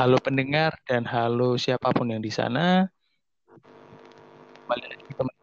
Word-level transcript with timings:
Halo 0.00 0.16
pendengar 0.16 0.80
dan 0.88 1.04
halo 1.04 1.60
siapa 1.60 1.92
pun 1.92 2.08
yang 2.08 2.24
di 2.24 2.32
sana. 2.32 2.88
Kembali 4.64 4.84
lagi 4.88 5.12
teman 5.12 5.36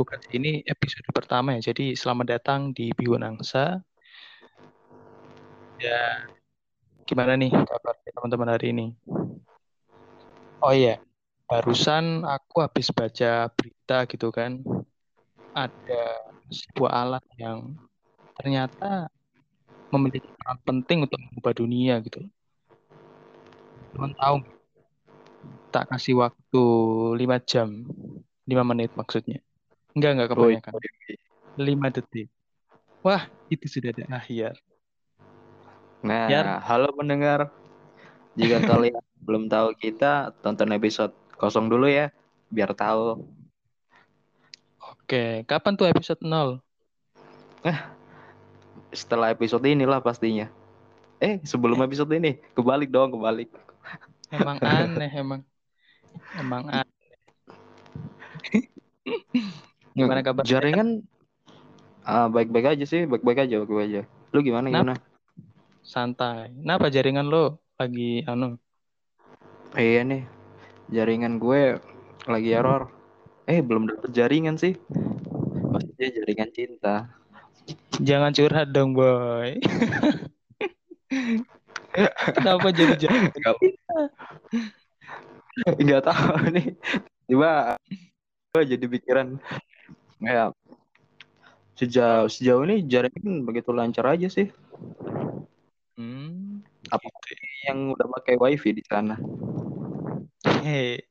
Bukan 0.00 0.20
ini 0.32 0.64
episode 0.64 1.04
pertama 1.12 1.52
ya. 1.60 1.68
Jadi 1.68 1.92
selamat 1.92 2.40
datang 2.40 2.72
di 2.72 2.88
Biwanangsa. 2.96 3.84
Ya, 5.76 6.24
gimana 7.04 7.36
nih 7.36 7.52
kabar 7.52 8.00
teman-teman 8.00 8.48
hari 8.48 8.72
ini? 8.72 8.96
Oh 10.64 10.72
iya, 10.72 10.96
barusan 11.52 12.24
aku 12.24 12.64
habis 12.64 12.88
baca 12.88 13.52
berita 13.52 14.08
gitu 14.08 14.32
kan. 14.32 14.64
Ada 15.52 16.32
sebuah 16.48 16.92
alat 16.96 17.24
yang 17.36 17.76
ternyata 18.40 19.12
memiliki 19.92 20.32
peran 20.32 20.56
penting 20.64 21.04
untuk 21.04 21.20
mengubah 21.20 21.52
dunia 21.52 22.00
gitu. 22.00 22.24
Teman 23.92 24.12
tahu 24.16 24.36
tak 25.68 25.88
kasih 25.92 26.16
waktu 26.20 26.64
5 27.16 27.48
jam, 27.48 27.68
5 28.48 28.70
menit 28.72 28.90
maksudnya. 28.96 29.40
Enggak, 29.92 30.10
enggak 30.16 30.28
kebanyakan. 30.32 30.72
5 31.58 31.94
detik. 31.96 32.28
Wah, 33.04 33.28
itu 33.52 33.66
sudah 33.68 33.92
ada 33.94 34.04
akhir. 34.10 34.58
Nah, 36.02 36.30
Yar. 36.30 36.62
halo 36.64 36.90
pendengar. 36.94 37.50
Jika 38.38 38.62
kalian 38.70 39.02
belum 39.22 39.50
tahu 39.50 39.74
kita, 39.76 40.32
tonton 40.40 40.70
episode 40.72 41.12
kosong 41.36 41.68
dulu 41.68 41.90
ya, 41.90 42.14
biar 42.48 42.72
tahu. 42.72 43.26
Oke, 44.78 45.44
kapan 45.44 45.72
tuh 45.76 45.88
episode 45.88 46.20
0? 46.22 46.60
Setelah 48.94 49.34
episode 49.34 49.64
inilah 49.68 50.00
pastinya. 50.00 50.48
Eh, 51.18 51.42
sebelum 51.42 51.82
episode 51.82 52.14
ini, 52.14 52.38
kebalik 52.54 52.88
dong, 52.94 53.10
kebalik. 53.10 53.50
Emang 54.28 54.60
aneh, 54.60 55.08
emang. 55.16 55.40
Emang 56.36 56.68
aneh. 56.68 57.16
Gimana 59.96 60.20
kabar? 60.20 60.44
Jaringan 60.44 61.00
ah, 62.04 62.28
baik-baik 62.28 62.76
aja 62.76 62.84
sih, 62.84 63.08
baik-baik 63.08 63.48
aja, 63.48 63.64
baik-baik 63.64 63.88
aja. 63.88 64.02
Lu 64.36 64.44
gimana 64.44 64.68
Kenapa? 64.68 64.84
gimana? 64.84 65.00
Santai. 65.80 66.52
Kenapa 66.52 66.92
jaringan 66.92 67.32
lo 67.32 67.64
lagi 67.80 68.20
anu? 68.28 68.60
Iya 69.72 70.04
nih, 70.04 70.28
jaringan 70.92 71.40
gue 71.40 71.80
lagi 72.28 72.52
error. 72.52 72.92
Eh, 73.48 73.64
belum 73.64 73.88
dapet 73.88 74.12
jaringan 74.12 74.60
sih. 74.60 74.76
Maksudnya 75.72 76.08
jaringan 76.12 76.52
cinta. 76.52 77.08
Jangan 78.00 78.32
curhat 78.36 78.68
dong, 78.76 78.92
boy. 78.92 79.56
Kenapa 82.36 82.68
jadi 82.76 82.92
jaringan? 83.00 83.32
enggak 85.80 86.02
tahu 86.06 86.32
nih. 86.54 86.68
Tiba 87.28 87.76
gue 88.48 88.62
jadi 88.64 88.86
pikiran 88.88 89.36
ya 90.24 90.50
sejauh 91.78 92.26
sejauh 92.26 92.66
ini 92.66 92.82
jaringan 92.90 93.46
begitu 93.46 93.70
lancar 93.70 94.04
aja 94.10 94.26
sih. 94.26 94.50
Hmm, 95.98 96.62
Apa 96.88 97.06
yang 97.68 97.92
udah 97.94 98.06
pakai 98.18 98.34
wifi 98.38 98.70
di 98.74 98.82
sana? 98.86 99.18
hei, 100.64 101.02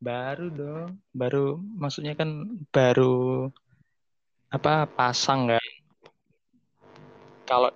baru 0.00 0.46
dong. 0.52 0.90
Baru, 1.12 1.60
maksudnya 1.80 2.12
kan 2.16 2.30
baru 2.74 3.48
apa 4.52 4.88
pasang 4.96 5.52
kan? 5.52 5.64
Kalau 7.46 7.70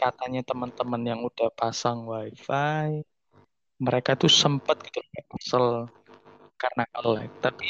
katanya 0.00 0.40
teman-teman 0.46 1.02
yang 1.04 1.20
udah 1.28 1.48
pasang 1.52 2.08
wifi, 2.08 3.04
mereka 3.80 4.12
tuh 4.14 4.28
sempet 4.28 4.76
gitu 4.84 5.00
kesel 5.36 5.88
karena 6.60 6.84
lag. 7.00 7.32
Tapi 7.40 7.68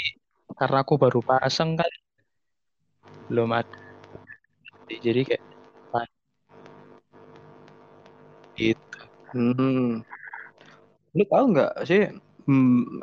karena 0.58 0.82
aku 0.82 0.98
baru 0.98 1.22
pasang 1.22 1.78
kan, 1.78 1.90
belum 3.30 3.54
ada. 3.54 3.78
Jadi 4.90 5.22
kayak 5.22 5.42
gitu. 8.60 9.00
Hmm. 9.32 10.04
Lu 11.16 11.24
tahu 11.24 11.44
nggak 11.56 11.72
sih 11.88 12.10
hmm, 12.44 13.00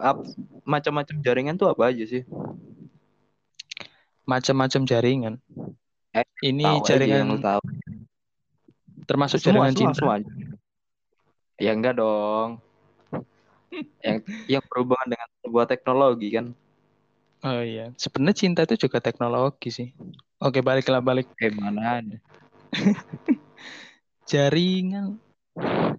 macam-macam 0.68 1.16
jaringan 1.24 1.56
tuh 1.58 1.72
apa 1.74 1.90
aja 1.90 2.04
sih? 2.06 2.24
Macam-macam 4.28 4.82
jaringan. 4.84 5.34
Eh, 6.12 6.28
Ini 6.44 6.64
Tahu 6.68 6.86
jaringan 6.86 7.40
tahu. 7.40 7.64
termasuk 9.08 9.40
Semua, 9.40 9.72
jaringan 9.72 9.74
semua, 9.74 9.80
cinta. 9.96 10.00
semua. 10.04 10.16
Ya 11.58 11.72
enggak 11.74 11.96
dong. 11.98 12.60
Yang 14.02 14.18
yang 14.48 14.64
berhubungan 14.70 15.08
dengan 15.14 15.28
sebuah 15.44 15.66
teknologi 15.70 16.28
kan. 16.34 16.46
Oh 17.46 17.62
iya, 17.62 17.94
sebenarnya 17.96 18.34
cinta 18.34 18.66
itu 18.66 18.90
juga 18.90 18.98
teknologi 18.98 19.70
sih. 19.70 19.90
Oke, 20.42 20.66
baliklah 20.66 21.02
balik 21.02 21.30
Eh 21.38 21.54
mana 21.54 22.02
ada. 22.02 22.18
jaringan 24.28 25.22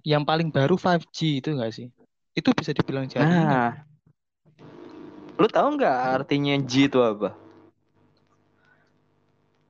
yang 0.02 0.22
paling 0.22 0.50
baru 0.50 0.74
5G 0.74 1.42
itu 1.42 1.54
enggak 1.54 1.72
sih? 1.74 1.88
Itu 2.34 2.50
bisa 2.54 2.74
dibilang 2.74 3.06
jaringan. 3.06 3.50
Nah, 3.50 3.72
lu 5.38 5.46
tahu 5.46 5.78
nggak 5.78 6.22
artinya 6.22 6.58
G 6.66 6.90
itu 6.90 6.98
apa? 6.98 7.34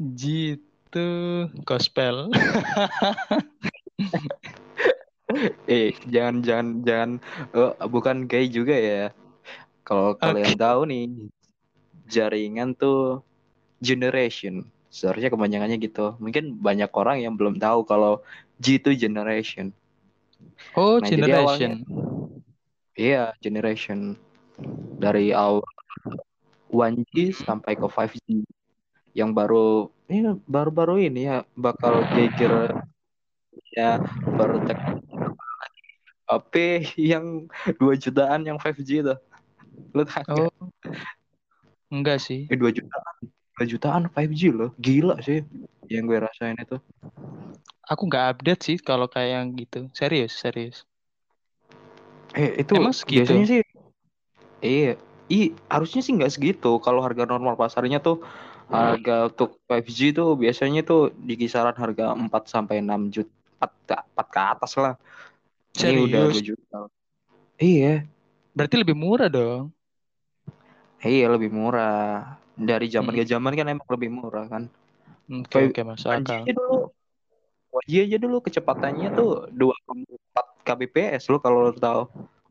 G 0.00 0.56
itu 0.56 1.08
gospel. 1.68 2.32
Eh, 5.68 5.92
jangan 6.08 6.40
jangan 6.40 6.66
jangan 6.84 7.10
oh, 7.52 7.72
bukan 7.88 8.24
gay 8.24 8.48
juga 8.48 8.72
ya. 8.72 9.12
Kalau 9.84 10.16
kalian 10.16 10.56
tahu 10.56 10.88
nih, 10.88 11.04
jaringan 12.08 12.72
tuh 12.76 13.20
generation. 13.80 14.64
Seharusnya 14.88 15.28
kepanjangannya 15.28 15.76
gitu. 15.80 16.16
Mungkin 16.16 16.56
banyak 16.56 16.88
orang 16.96 17.20
yang 17.24 17.36
belum 17.36 17.60
tahu 17.60 17.84
kalau 17.84 18.24
G 18.60 18.80
itu 18.80 18.96
generation. 18.96 19.72
Oh, 20.72 20.96
Nah, 21.00 21.08
generation. 21.08 21.84
Iya, 22.96 23.36
generation. 23.38 24.16
Dari 24.98 25.30
awal 25.30 25.62
1G 26.72 27.32
sampai 27.32 27.76
ke 27.76 27.86
5G. 27.86 28.44
Yang 29.12 29.30
baru 29.36 29.66
ini 30.08 30.20
baru-baru 30.48 31.04
ini 31.04 31.28
ya 31.28 31.44
bakal 31.52 32.00
geger 32.16 32.80
ya 33.76 34.00
baru 34.24 34.58
HP 36.28 36.54
yang 37.00 37.48
2 37.80 37.96
jutaan 37.96 38.44
yang 38.44 38.60
5G 38.60 39.00
itu. 39.00 39.16
Lu 39.96 40.04
tahu? 40.04 40.52
Oh. 40.52 40.68
Enggak 41.88 42.20
sih. 42.20 42.44
Eh 42.52 42.56
2 42.56 42.68
jutaan. 42.68 43.14
2 43.56 43.64
jutaan 43.64 44.02
5G 44.12 44.52
loh. 44.52 44.70
Gila 44.76 45.18
sih 45.24 45.42
yang 45.88 46.04
gue 46.04 46.20
rasain 46.20 46.54
itu. 46.60 46.76
Aku 47.88 48.04
nggak 48.04 48.36
update 48.36 48.62
sih 48.62 48.76
kalau 48.76 49.08
kayak 49.08 49.40
yang 49.40 49.46
gitu. 49.56 49.88
Serius, 49.96 50.36
serius. 50.36 50.84
Eh 52.36 52.60
itu 52.60 52.76
Emang 52.76 52.92
segitu? 52.92 53.24
biasanya 53.24 53.46
sih 53.48 53.60
Iya, 54.58 54.98
i 55.30 55.54
harusnya 55.70 56.02
sih 56.04 56.12
nggak 56.12 56.34
segitu. 56.34 56.76
Kalau 56.84 57.00
harga 57.00 57.24
normal 57.24 57.56
pasarnya 57.56 58.02
tuh 58.02 58.20
harga 58.68 59.32
untuk 59.32 59.56
5G 59.64 60.12
tuh 60.12 60.36
biasanya 60.36 60.84
tuh 60.84 61.08
di 61.16 61.40
kisaran 61.40 61.72
harga 61.72 62.12
4 62.12 62.28
sampai 62.44 62.84
6 62.84 63.08
juta. 63.08 63.32
4, 63.58 64.06
4 64.14 64.28
ke 64.30 64.40
atas 64.42 64.72
lah. 64.78 64.94
Ini 65.82 65.94
udah 66.06 66.22
Serius? 66.22 66.30
2 66.30 66.40
juta. 66.48 66.78
Iya, 67.58 68.06
Berarti 68.56 68.76
lebih 68.82 68.96
murah 69.02 69.28
dong. 69.36 69.64
iya 71.12 71.24
lebih 71.34 71.50
murah. 71.58 71.88
Dari 72.58 72.86
zaman 72.94 73.12
Hmm. 73.12 73.18
ke 73.18 73.24
zaman 73.32 73.52
kan 73.58 73.66
emang 73.74 73.88
lebih 73.94 74.10
murah 74.18 74.44
kan. 74.52 74.62
Oke, 75.28 75.58
Kayak 75.58 75.70
oke, 75.70 75.80
masuk 75.90 76.10
1G 76.10 76.28
akal. 76.28 76.42
aja 76.42 76.52
dulu. 76.58 76.76
1G 77.72 77.92
aja 78.06 78.16
dulu 78.24 78.36
kecepatannya 78.46 79.08
tuh 79.18 79.28
24 79.58 80.46
kbps 80.66 81.22
lo 81.32 81.36
kalau 81.44 81.58
lo 81.68 81.72
tahu. 81.86 82.02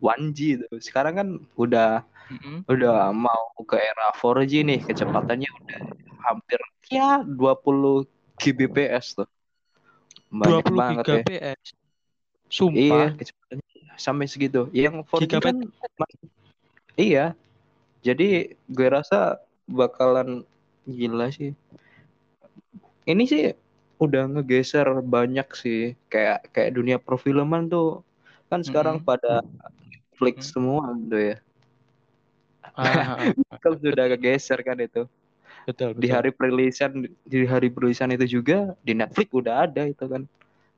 1G 0.06 0.40
tuh. 0.62 0.78
Sekarang 0.88 1.14
kan 1.20 1.28
udah 1.64 1.88
Mm-mm. 2.32 2.66
udah 2.72 3.12
mau 3.26 3.44
ke 3.70 3.78
era 3.90 4.06
4G 4.20 4.54
nih 4.70 4.80
kecepatannya 4.90 5.50
udah 5.60 5.82
hampir 6.28 6.60
ya 6.92 7.24
20 7.24 8.08
Gbps 8.42 9.08
tuh 9.18 9.28
20 10.42 10.82
banyak 10.82 10.82
banget 10.82 11.08
ya 11.18 11.24
Iya 12.74 13.12
Sumpah. 13.12 13.12
kecepatannya 13.18 13.66
sampai 13.98 14.26
segitu 14.30 14.70
yang 14.72 15.02
4G 15.04 15.26
Gigabyte. 15.26 15.58
kan 15.58 15.58
iya 16.98 17.26
jadi 18.06 18.54
gue 18.70 18.88
rasa 18.88 19.42
bakalan 19.68 20.46
gila 20.86 21.28
sih 21.34 21.52
ini 23.08 23.24
sih 23.26 23.44
udah 23.98 24.30
ngegeser 24.30 24.88
banyak 25.02 25.48
sih 25.58 25.98
kayak 26.08 26.54
kayak 26.54 26.72
dunia 26.78 26.98
perfilman 27.02 27.66
tuh 27.68 28.06
kan 28.48 28.62
sekarang 28.62 29.02
Mm-mm. 29.02 29.08
pada 29.10 29.42
Netflix 29.90 30.54
semua 30.54 30.94
tuh 31.10 31.22
ya 31.34 31.38
Ah, 32.78 32.84
ah, 32.86 33.08
ah. 33.26 33.34
kan 33.64 33.74
sudah 33.82 34.06
kegeser 34.14 34.60
kan 34.62 34.78
itu 34.78 35.10
betul, 35.66 35.98
di 35.98 36.08
betul. 36.08 36.14
hari 36.14 36.30
perilisan 36.30 36.92
di 37.26 37.40
hari 37.50 37.74
perilisan 37.74 38.14
itu 38.14 38.40
juga 38.40 38.78
di 38.86 38.94
Netflix 38.94 39.28
udah 39.34 39.66
ada 39.66 39.84
itu 39.90 40.06
kan 40.06 40.24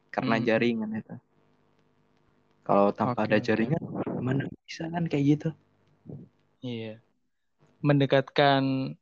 karena 0.09 0.35
Hmm. 0.39 0.45
jaringan 0.47 0.91
itu 0.95 1.15
Kalau 2.69 2.93
tanpa 2.93 3.25
Oke, 3.25 3.33
ada 3.33 3.37
jaringan, 3.41 3.81
gimana 4.13 4.45
bisa 4.61 4.85
kan 4.93 5.09
kayak 5.09 5.23
gitu? 5.25 5.49
Iya. 6.61 7.01
Mendekatkan 7.81 8.93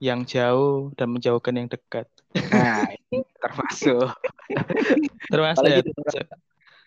yang 0.00 0.24
jauh 0.24 0.96
dan 0.96 1.12
menjauhkan 1.12 1.60
yang 1.60 1.68
dekat. 1.68 2.08
Nah, 2.48 2.88
termasuk. 3.36 4.16
Termasuk 5.32 5.60
apalagi 5.60 5.76
ya. 5.76 5.84
di 5.84 5.92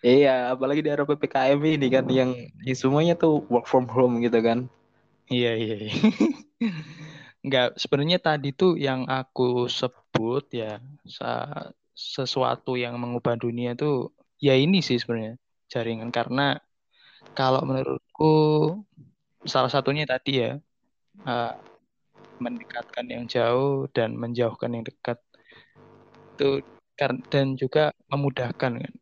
iya, 0.02 0.34
apalagi 0.50 0.80
di 0.82 0.90
era 0.90 1.06
PPKM 1.06 1.62
ini 1.62 1.86
kan 1.94 2.10
yang, 2.10 2.34
yang 2.66 2.74
semuanya 2.74 3.14
tuh 3.14 3.46
work 3.46 3.70
from 3.70 3.86
home 3.86 4.18
gitu 4.18 4.42
kan. 4.42 4.66
Iya, 5.30 5.54
iya. 5.54 5.76
iya. 5.86 5.94
Enggak, 7.46 7.78
sebenarnya 7.78 8.18
tadi 8.18 8.50
tuh 8.50 8.74
yang 8.74 9.06
aku 9.06 9.70
sebut 9.70 10.42
ya 10.50 10.82
sa- 11.06 11.70
sesuatu 11.94 12.74
yang 12.74 12.98
mengubah 12.98 13.38
dunia 13.38 13.78
tuh 13.78 14.10
ya 14.42 14.58
ini 14.58 14.82
sih 14.82 14.98
sebenarnya 14.98 15.38
jaringan 15.66 16.10
karena 16.14 16.58
kalau 17.34 17.62
menurutku 17.66 18.34
salah 19.46 19.70
satunya 19.70 20.06
tadi 20.06 20.42
ya 20.42 20.52
uh, 21.26 21.54
mendekatkan 22.38 23.06
yang 23.08 23.24
jauh 23.24 23.88
dan 23.90 24.14
menjauhkan 24.14 24.72
yang 24.74 24.84
dekat 24.84 25.18
itu 26.36 26.60
dan 27.28 27.56
juga 27.56 27.92
memudahkan 28.08 28.72
kan 28.80 28.94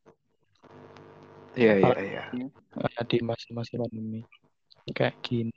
Iya, 1.54 1.78
iya, 1.78 1.94
iya. 2.02 2.24
uh, 2.82 3.04
di 3.06 3.22
masa-masa 3.22 3.78
pandemi 3.78 4.26
kayak 4.90 5.14
gini. 5.22 5.54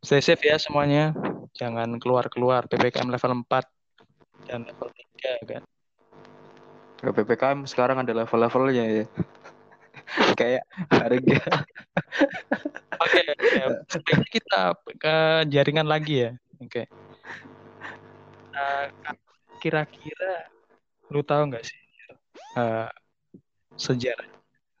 Stay 0.00 0.24
safe 0.24 0.40
ya 0.40 0.56
semuanya. 0.56 1.12
Jangan 1.52 2.00
keluar-keluar 2.00 2.64
PPKM 2.64 3.12
level 3.12 3.44
4 3.44 4.48
dan 4.48 4.64
level 4.64 4.88
3 4.88 5.52
kan. 5.52 5.62
PPKM 7.04 7.68
sekarang 7.68 8.00
ada 8.00 8.24
level-levelnya 8.24 8.84
ya. 8.88 9.04
Kayak 10.40 10.64
harga. 10.88 11.40
Oke, 12.98 13.20
oke. 13.30 13.60
Sebaiknya 13.92 14.28
kita 14.32 14.62
ke 14.98 15.16
jaringan 15.52 15.86
lagi 15.86 16.28
ya. 16.28 16.30
Oke. 16.58 16.88
Nah, 18.52 18.90
kira-kira 19.62 20.50
lu 21.08 21.22
tahu 21.24 21.52
nggak 21.52 21.64
sih 21.64 21.80
uh, 22.58 22.90
sejarah 23.78 24.28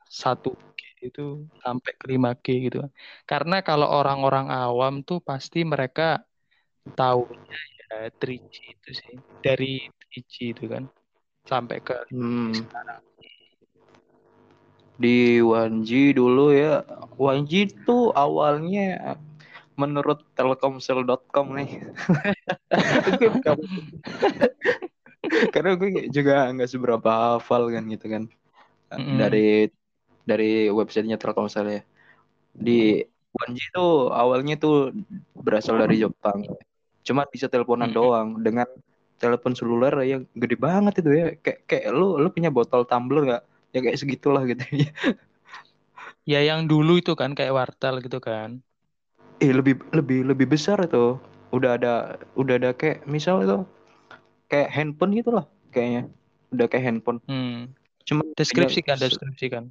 1G 0.08 0.80
itu 1.06 1.46
sampai 1.62 1.92
ke 1.94 2.04
5G 2.10 2.46
gitu. 2.68 2.78
Karena 3.22 3.62
kalau 3.62 3.86
orang-orang 3.86 4.50
awam 4.50 5.06
tuh 5.06 5.22
pasti 5.22 5.62
mereka 5.62 6.24
tahunya 6.96 7.60
ya 7.78 8.10
3G 8.18 8.56
itu 8.74 8.90
sih. 8.90 9.14
Dari 9.38 9.86
3G 9.86 10.34
itu 10.56 10.64
kan 10.66 10.84
sampai 11.46 11.78
ke 11.84 11.96
5G 12.10 12.16
Hmm, 12.18 12.52
sekarang. 12.56 13.00
Di 14.98 15.38
1G 15.38 16.18
dulu 16.18 16.50
ya. 16.50 16.82
1G 17.14 17.70
tuh 17.86 18.10
awalnya 18.12 19.14
menurut 19.78 20.26
telkomsel.com 20.34 21.46
nih. 21.54 21.70
Karena 25.54 25.78
gue 25.78 26.10
juga 26.10 26.50
nggak 26.50 26.70
seberapa 26.70 27.38
hafal 27.38 27.70
kan 27.70 27.84
gitu 27.86 28.06
kan. 28.10 28.22
Mm-mm. 28.90 29.16
Dari 29.20 29.70
dari 30.26 30.52
websitenya 30.68 31.20
Telkomsel 31.20 31.66
ya. 31.68 31.82
Di 32.52 33.04
1G 33.32 33.58
tuh 33.70 34.10
awalnya 34.10 34.58
tuh 34.58 34.90
berasal 35.38 35.78
dari 35.78 36.02
Jepang. 36.02 36.42
Cuma 37.06 37.22
bisa 37.30 37.46
teleponan 37.46 37.92
Mm-mm. 37.92 37.98
doang 37.98 38.28
dengan 38.42 38.66
telepon 39.18 39.54
seluler 39.54 39.94
yang 40.06 40.22
gede 40.34 40.56
banget 40.58 41.02
itu 41.02 41.10
ya. 41.14 41.26
Kayak 41.38 41.58
kayak 41.70 41.86
lu 41.94 42.18
lu 42.18 42.28
punya 42.34 42.50
botol 42.50 42.82
tumbler 42.82 43.22
nggak? 43.28 43.44
Ya 43.78 43.80
kayak 43.84 43.98
segitulah 44.02 44.42
gitu. 44.50 44.62
Ya 46.30 46.38
yang 46.48 46.60
dulu 46.70 46.92
itu 47.02 47.12
kan 47.20 47.30
kayak 47.38 47.54
wartel 47.58 47.94
gitu 48.04 48.18
kan. 48.28 48.50
eh 49.44 49.52
lebih 49.54 49.74
lebih 49.94 50.18
lebih 50.30 50.46
besar 50.54 50.78
itu. 50.82 51.18
Udah 51.54 51.70
ada 51.80 51.92
udah 52.36 52.54
ada 52.60 52.70
kayak 52.76 53.06
misal 53.08 53.40
itu 53.44 53.56
kayak 54.50 54.68
handphone 54.74 55.12
gitu 55.18 55.30
lah 55.36 55.46
kayaknya. 55.74 56.02
Udah 56.54 56.66
kayak 56.70 56.84
handphone. 56.88 57.20
Hmm. 57.28 57.74
Cuma 58.08 58.22
Deskripsikan, 58.38 58.96
kayaknya 58.96 59.04
se- 59.04 59.20
deskripsikan. 59.20 59.64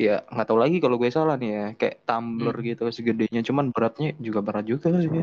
ya 0.00 0.24
nggak 0.32 0.46
tahu 0.48 0.58
lagi 0.58 0.76
kalau 0.82 0.96
gue 0.98 1.10
salah 1.14 1.36
nih 1.38 1.50
ya 1.54 1.66
kayak 1.78 1.96
tumbler 2.08 2.56
Hmm. 2.58 2.66
gitu 2.74 2.84
segedenya 2.90 3.40
cuman 3.46 3.70
beratnya 3.70 4.16
juga 4.18 4.40
berat 4.42 4.64
juga 4.66 4.88
sih 4.98 5.22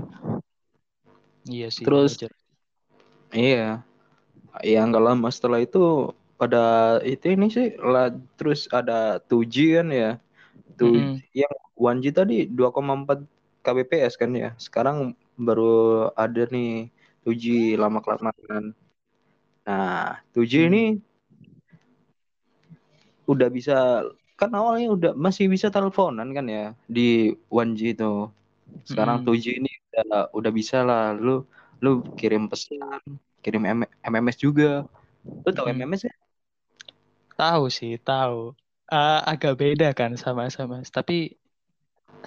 Iya 1.53 1.67
sih, 1.77 1.85
terus 1.85 2.11
wajar. 2.11 2.31
iya 3.33 3.83
yang 4.65 4.91
nggak 4.91 5.05
lama 5.07 5.27
setelah 5.35 5.59
itu 5.61 5.79
pada 6.39 6.57
itu 7.11 7.25
ini 7.35 7.45
sih 7.55 7.65
lah 7.91 8.05
terus 8.37 8.59
ada 8.77 8.93
2G 9.29 9.55
kan 9.77 9.87
ya 10.01 10.07
tuh 10.79 10.91
Mm-mm. 10.91 11.21
yang 11.41 11.53
1G 11.83 12.05
tadi 12.19 12.33
2,4 12.57 13.19
kbps 13.65 14.13
kan 14.21 14.31
ya 14.43 14.47
sekarang 14.65 14.97
baru 15.47 15.63
ada 16.23 16.41
nih 16.53 16.67
2G 17.23 17.45
lama 17.83 17.99
kelamaan 18.05 18.63
nah 19.67 20.19
2G 20.33 20.53
Hmm. 20.55 20.69
ini 20.69 20.79
udah 23.31 23.47
bisa 23.57 23.73
kan 24.39 24.49
awalnya 24.59 24.87
udah 24.95 25.11
masih 25.25 25.45
bisa 25.53 25.67
teleponan 25.75 26.27
kan 26.37 26.45
ya 26.55 26.61
di 26.95 27.01
1G 27.53 27.81
itu 27.93 28.05
sekarang 28.89 29.17
Mm-mm. 29.17 29.25
2G 29.25 29.45
ini 29.59 29.69
udah 29.91 30.05
udah 30.37 30.51
bisa 30.59 30.77
lah 30.89 31.01
lu 31.25 31.31
lu 31.83 31.89
kirim 32.19 32.43
pesan 32.51 33.01
kirim 33.43 33.63
M- 33.67 33.91
MMS 34.11 34.37
juga 34.45 34.65
lu 35.45 35.49
tau 35.57 35.67
Mm-mm. 35.67 35.77
MMS 35.77 36.03
ya 36.09 36.13
Tahu 37.39 37.63
sih, 37.71 37.95
tahu. 38.03 38.51
Ah, 38.91 39.23
agak 39.31 39.53
beda 39.61 39.87
kan 39.95 40.11
sama 40.19 40.51
SMS. 40.51 40.91
Tapi 40.91 41.39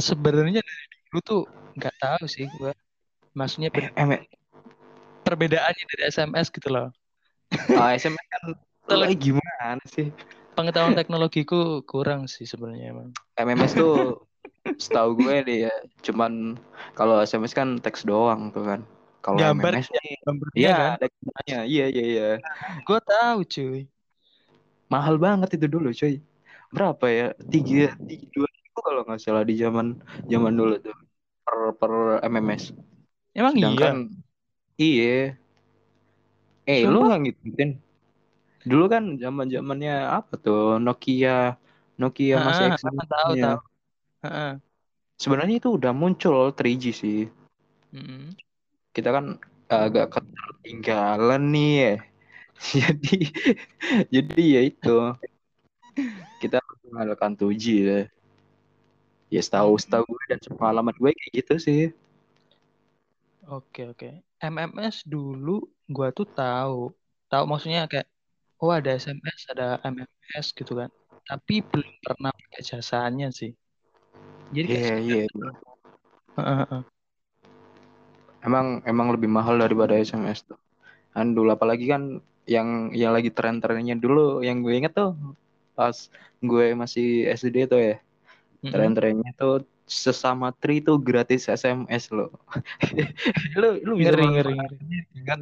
sebenarnya 0.00 0.60
dari 0.64 0.84
dulu 1.10 1.18
tuh 1.20 1.42
nggak 1.76 1.94
tahu 2.00 2.24
sih 2.24 2.46
gua. 2.56 2.72
Maksudnya 3.36 3.68
eh, 3.68 3.76
ber- 3.76 3.92
M- 4.00 4.24
perbedaannya 5.26 5.84
dari 5.92 6.02
SMS 6.08 6.48
gitu 6.48 6.68
loh. 6.72 6.88
ah, 7.76 7.92
SMS 7.92 8.26
kan 8.32 8.42
lagi 9.02 9.16
gimana 9.16 9.76
sih 9.88 10.08
Pengetahuan 10.52 10.92
teknologiku 10.92 11.80
kurang 11.88 12.28
sih 12.28 12.44
sebenarnya 12.44 12.92
emang. 12.92 13.08
MMS 13.40 13.72
tuh 13.76 14.20
setahu 14.82 15.16
gue 15.16 15.34
nih 15.48 15.58
ya 15.68 15.74
cuman 16.04 16.56
kalau 16.96 17.20
SMS 17.24 17.52
kan 17.56 17.80
teks 17.80 18.04
doang 18.04 18.52
tuh 18.52 18.64
kan 18.64 18.80
kalau 19.24 19.40
MMS 19.40 19.88
ya, 19.88 20.00
nih 20.04 20.16
iya 20.56 20.72
kan. 20.76 20.90
ada 21.00 21.06
gambarnya 21.08 21.58
iya 21.68 21.84
iya 21.88 22.04
iya 22.04 22.28
Gue 22.84 22.98
tahu 23.00 23.38
cuy. 23.48 23.91
Mahal 24.94 25.14
banget 25.24 25.48
itu 25.56 25.66
dulu 25.74 25.88
cuy 26.00 26.14
berapa 26.74 27.04
ya 27.18 27.24
tiga 27.52 27.76
tiga 28.08 28.26
dua 28.36 28.48
ribu 28.56 28.78
kalau 28.86 29.00
nggak 29.06 29.20
salah 29.24 29.42
di 29.50 29.54
zaman 29.62 29.86
zaman 30.32 30.52
dulu 30.60 30.72
tuh 30.86 30.94
per 31.44 31.56
per 31.80 31.92
MMS 32.32 32.64
Emang 33.38 33.56
iya. 33.60 33.86
sedangkan 33.86 33.94
iya 34.82 35.36
eh 36.72 36.82
lu 36.90 36.96
Sumpah. 36.96 37.06
nggak 37.06 37.18
ngikutin 37.22 37.70
dulu 38.70 38.84
kan 38.94 39.02
zaman 39.22 39.46
zamannya 39.54 39.92
apa 40.16 40.32
tuh 40.44 40.58
Nokia 40.84 41.30
Nokia 42.00 42.34
masih 42.46 42.64
Ah, 42.64 42.74
X 42.74 42.76
ah, 42.98 43.06
tahu 43.12 43.32
tahu. 43.42 43.58
Heeh. 44.22 44.60
sebenarnya 45.22 45.54
itu 45.60 45.68
udah 45.78 45.92
muncul 46.00 46.38
3G 46.58 46.84
sih 47.00 47.18
Mm-mm. 47.94 48.36
kita 48.96 49.08
kan 49.16 49.24
agak 49.72 50.06
ketertinggalan 50.14 51.42
nih 51.54 51.68
ya. 51.84 51.92
jadi 52.78 53.16
jadi 54.14 54.42
ya 54.54 54.60
itu 54.70 54.96
kita 56.42 56.58
mengandalkan 56.90 57.34
2G 57.38 57.64
ya. 57.82 58.00
Ya 59.32 59.40
setahu 59.40 59.80
setahu 59.80 60.04
gue 60.04 60.24
dan 60.28 60.38
sepengalaman 60.44 60.94
gue 60.94 61.10
kayak 61.16 61.32
gitu 61.40 61.54
sih. 61.56 61.82
Oke 63.48 63.90
oke. 63.90 64.08
MMS 64.42 65.02
dulu 65.06 65.62
gua 65.90 66.08
tuh 66.14 66.26
tahu. 66.30 66.92
Tahu 67.30 67.44
maksudnya 67.50 67.88
kayak 67.90 68.06
oh 68.62 68.70
ada 68.70 68.94
SMS, 68.94 69.40
ada 69.52 69.82
MMS 69.82 70.46
gitu 70.54 70.72
kan. 70.78 70.90
Tapi 71.26 71.54
belum 71.64 71.92
pernah 72.04 72.30
pakai 72.30 72.62
jasanya 72.62 73.28
sih. 73.34 73.50
Jadi 74.54 74.66
kayak 74.68 75.00
Iya 75.02 75.24
iya. 75.24 75.24
Heeh, 76.36 76.56
heeh. 76.60 76.82
Emang 78.42 78.82
emang 78.84 79.08
lebih 79.14 79.30
mahal 79.30 79.54
daripada 79.58 79.94
SMS 79.94 80.44
tuh. 80.46 80.58
Dulu 81.14 81.48
apalagi 81.54 81.86
kan 81.86 82.18
yang 82.46 82.90
yang 82.92 83.14
lagi 83.14 83.30
tren-trennya 83.30 83.94
dulu 83.94 84.42
yang 84.42 84.60
gue 84.60 84.74
inget 84.74 84.92
tuh 84.94 85.14
pas 85.78 85.94
gue 86.42 86.66
masih 86.74 87.30
SD 87.32 87.70
tuh 87.70 87.80
ya. 87.80 87.96
Tren-trennya 88.62 89.34
tuh 89.34 89.66
sesama 89.86 90.54
tri 90.54 90.78
tuh 90.80 90.98
gratis 90.98 91.50
SMS 91.50 92.10
lo. 92.14 92.30
lu 93.60 93.82
lu 93.82 93.92
bisa 93.98 94.14
Ngeri 94.14 94.22
manfaatin 94.22 94.34
ngeri 94.34 94.54
ngeri. 94.54 95.22
kan 95.26 95.40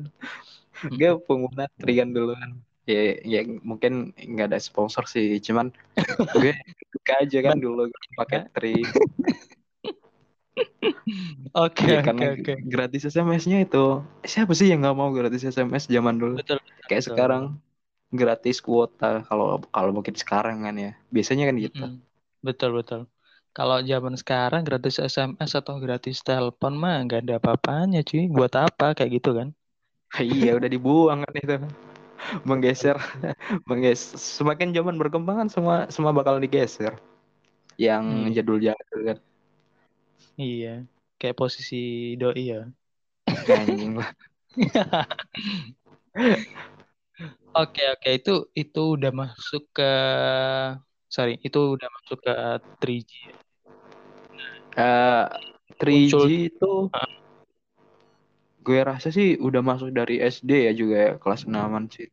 gue 0.89 1.11
pengguna 1.29 1.69
tri 1.77 1.93
kan 2.01 2.09
dulu 2.17 2.33
kan 2.33 2.51
ya 2.89 3.21
ya 3.23 3.41
mungkin 3.61 4.17
nggak 4.17 4.49
ada 4.51 4.59
sponsor 4.59 5.05
sih 5.05 5.37
cuman 5.45 5.69
gue 6.41 6.57
suka 6.91 7.13
aja 7.21 7.39
kan 7.45 7.57
dulu 7.61 7.93
pakai 8.17 8.49
tri 8.57 8.81
Oke 11.57 11.83
ya 11.83 11.99
oke 11.99 12.07
karena 12.07 12.25
oke. 12.39 12.53
gratis 12.63 13.03
SMS-nya 13.11 13.59
itu 13.67 14.05
siapa 14.23 14.53
sih 14.55 14.71
yang 14.71 14.87
nggak 14.87 14.97
mau 14.97 15.11
gratis 15.11 15.43
SMS 15.43 15.91
zaman 15.91 16.15
dulu 16.21 16.39
Betul. 16.39 16.59
kayak 16.87 17.03
betul. 17.03 17.07
sekarang 17.11 17.45
gratis 18.11 18.59
kuota 18.63 19.23
kalau 19.27 19.63
kalau 19.71 19.91
mungkin 19.95 20.15
sekarang 20.19 20.67
kan 20.67 20.75
ya. 20.79 20.91
Biasanya 21.15 21.51
kan 21.51 21.57
gitu. 21.59 21.85
Mm-mm. 21.87 22.03
Betul 22.43 22.71
betul. 22.79 23.01
Kalau 23.51 23.83
zaman 23.83 24.15
sekarang 24.15 24.63
gratis 24.63 25.03
SMS 25.03 25.59
atau 25.59 25.83
gratis 25.83 26.23
telepon 26.23 26.75
mah 26.79 27.03
nggak 27.07 27.27
ada 27.27 27.35
apa-apanya 27.43 28.07
cuy. 28.07 28.31
Buat 28.31 28.55
apa 28.59 28.95
kayak 28.95 29.11
gitu 29.19 29.31
kan? 29.35 29.49
iya 30.23 30.55
udah 30.59 30.71
dibuang 30.71 31.23
kan 31.27 31.35
itu. 31.35 31.57
Menggeser, 32.49 33.01
menggeser. 33.65 34.21
Semakin 34.21 34.77
zaman 34.77 35.01
berkembang 35.01 35.41
kan 35.41 35.49
semua 35.49 35.89
semua 35.89 36.13
bakal 36.13 36.37
digeser. 36.37 36.95
Yang 37.81 38.05
Hmm. 38.05 38.33
jadul-jadul 38.37 39.01
kan. 39.09 39.19
Iya. 40.41 40.89
Kayak 41.21 41.37
posisi 41.37 42.17
doi 42.17 42.49
ya. 42.49 42.65
Anjing 43.29 44.01
lah. 44.01 44.09
Oke 47.51 47.83
oke 47.91 48.09
itu 48.15 48.35
itu 48.55 48.83
udah 48.95 49.11
masuk 49.11 49.67
ke 49.75 49.91
sorry 51.11 51.35
itu 51.43 51.75
udah 51.75 51.89
masuk 51.91 52.19
ke 52.23 52.35
3G. 52.79 53.11
ya. 53.27 53.35
Eh, 54.79 55.25
3G 55.83 56.15
Muncul. 56.15 56.31
itu 56.47 56.73
gue 58.63 58.81
rasa 58.87 59.11
sih 59.11 59.35
udah 59.41 59.67
masuk 59.67 59.91
dari 59.91 60.23
SD 60.23 60.71
ya 60.71 60.73
juga 60.79 60.97
ya 60.97 61.13
kelas 61.19 61.43
6 61.51 61.91
sih. 61.91 62.07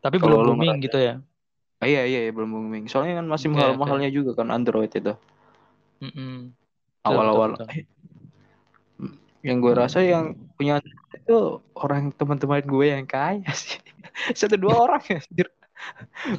Tapi 0.00 0.16
Kalau 0.16 0.40
belum 0.40 0.40
lu 0.40 0.48
booming 0.64 0.80
gitu 0.80 0.96
ya. 0.96 1.20
Ah, 1.82 1.86
iya 1.90 2.08
iya 2.08 2.24
iya, 2.24 2.32
belum 2.32 2.48
booming. 2.48 2.88
Soalnya 2.88 3.20
kan 3.20 3.28
masih 3.28 3.52
mahal-mahalnya 3.52 4.08
juga 4.08 4.32
kan 4.32 4.48
Android 4.48 4.88
itu. 4.88 5.12
Mm-mm. 6.00 6.48
Betul, 6.48 6.63
Awal-awal. 7.04 7.60
Yang 9.44 9.56
gue 9.60 9.72
rasa 9.76 9.98
yang 10.00 10.34
punya 10.56 10.80
itu 11.12 11.60
orang 11.76 12.08
teman-teman 12.16 12.64
gue 12.64 12.86
yang 12.88 13.04
kaya 13.04 13.44
sih. 13.52 13.76
Satu 14.38 14.56
dua 14.56 14.74
orang 14.88 15.02
ya. 15.04 15.20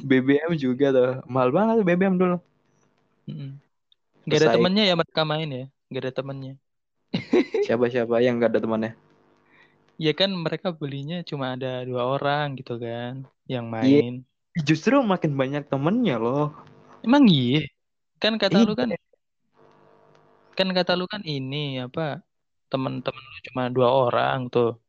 BBM 0.02 0.58
juga 0.58 0.90
tuh. 0.90 1.12
Mahal 1.30 1.54
banget 1.54 1.86
BBM 1.86 2.18
dulu. 2.18 2.36
Mm-mm. 3.30 3.58
Gak 4.26 4.42
ada 4.42 4.58
temennya 4.58 4.84
ya 4.90 4.94
mereka 4.98 5.22
main 5.22 5.48
ya. 5.48 5.64
Gak 5.94 6.02
ada 6.02 6.12
temennya. 6.18 6.54
Siapa-siapa 7.66 8.18
yang 8.18 8.42
gak 8.42 8.58
ada 8.58 8.60
temannya. 8.62 8.92
Ya 9.96 10.12
kan 10.12 10.34
mereka 10.34 10.74
belinya 10.74 11.22
cuma 11.24 11.54
ada 11.56 11.86
dua 11.86 12.04
orang 12.18 12.58
gitu 12.58 12.76
kan 12.76 13.24
yang 13.46 13.70
Iya. 13.70 14.02
main. 14.10 14.12
Justru 14.66 14.98
makin 15.00 15.38
banyak 15.38 15.70
temennya 15.70 16.18
loh. 16.18 16.52
Emang 17.06 17.24
iya? 17.30 17.64
Kan 18.18 18.36
kata 18.36 18.60
Iya. 18.60 18.66
lu 18.66 18.74
kan 18.74 18.90
kan 20.56 20.68
kata 20.72 20.96
lu 20.96 21.04
kan 21.04 21.20
ini 21.22 21.84
apa 21.84 22.24
temen-temen 22.72 23.22
lu 23.22 23.38
cuma 23.52 23.62
dua 23.70 23.88
orang 23.92 24.48
tuh. 24.48 24.80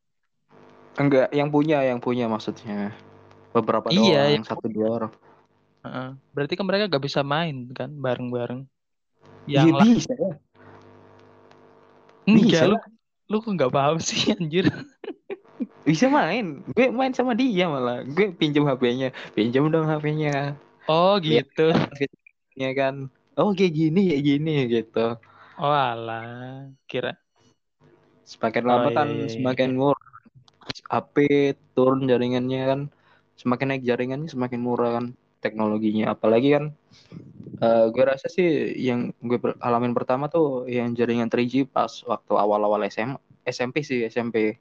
Enggak, 0.98 1.30
yang 1.30 1.52
punya, 1.52 1.78
yang 1.86 2.02
punya 2.02 2.26
maksudnya. 2.26 2.90
Beberapa 3.54 3.86
Iya, 3.94 4.34
doang, 4.34 4.44
satu 4.48 4.66
dua 4.66 4.88
orang. 4.98 5.12
Heeh. 5.86 6.08
Berarti 6.34 6.52
kan 6.58 6.66
mereka 6.66 6.90
gak 6.90 7.04
bisa 7.06 7.20
main 7.22 7.70
kan 7.70 7.94
bareng-bareng. 7.94 8.66
Iya 9.46 9.64
Yang 9.64 9.76
lain 9.78 9.94
bisa 9.96 10.12
ya. 10.12 10.32
enggak 12.28 12.44
bisa 12.52 12.64
lu 12.68 12.76
lu 13.28 13.36
kok 13.40 13.52
nggak 13.56 13.72
paham 13.72 13.96
sih 14.00 14.20
anjir. 14.36 14.68
Bisa 15.88 16.12
main. 16.12 16.60
Gue 16.76 16.92
main 16.92 17.12
sama 17.16 17.32
dia 17.32 17.64
malah. 17.64 18.04
Gue 18.04 18.28
pinjam 18.36 18.68
HP-nya. 18.68 19.08
Pinjam 19.32 19.72
dong 19.72 19.88
HP-nya. 19.88 20.52
Oh 20.84 21.16
gitu. 21.20 21.72
Ya 22.58 22.70
kan. 22.76 23.08
Oh 23.40 23.56
kayak 23.56 23.72
gini, 23.72 24.12
kayak 24.12 24.24
gini 24.24 24.54
gitu. 24.68 25.06
Oh 25.58 25.72
alah, 25.74 26.70
kira. 26.88 27.10
Semakin 28.28 28.64
Oh 28.68 28.70
lama 28.70 28.88
iya 28.88 28.96
kan 28.98 29.08
iya 29.14 29.26
iya. 29.40 29.54
semakin 29.56 29.70
murah. 29.80 30.08
HP 30.92 31.16
turun 31.74 32.00
jaringannya 32.10 32.60
kan. 32.70 32.80
Semakin 33.40 33.66
naik 33.70 33.84
jaringannya 33.90 34.28
semakin 34.34 34.60
murah 34.66 34.90
kan 35.00 35.04
teknologinya. 35.44 36.04
Apalagi 36.14 36.48
kan 36.56 36.64
eh, 37.64 37.84
gue 37.94 38.04
rasa 38.12 38.26
sih 38.36 38.48
yang 38.88 39.00
gue 39.28 39.38
alamin 39.62 39.92
pertama 39.98 40.24
tuh 40.34 40.66
yang 40.68 40.92
jaringan 40.98 41.30
3G 41.32 41.66
pas 41.66 41.92
waktu 42.06 42.32
awal-awal 42.44 42.80
SM, 42.86 43.10
SMP 43.48 43.76
sih 43.86 44.04
SMP. 44.12 44.58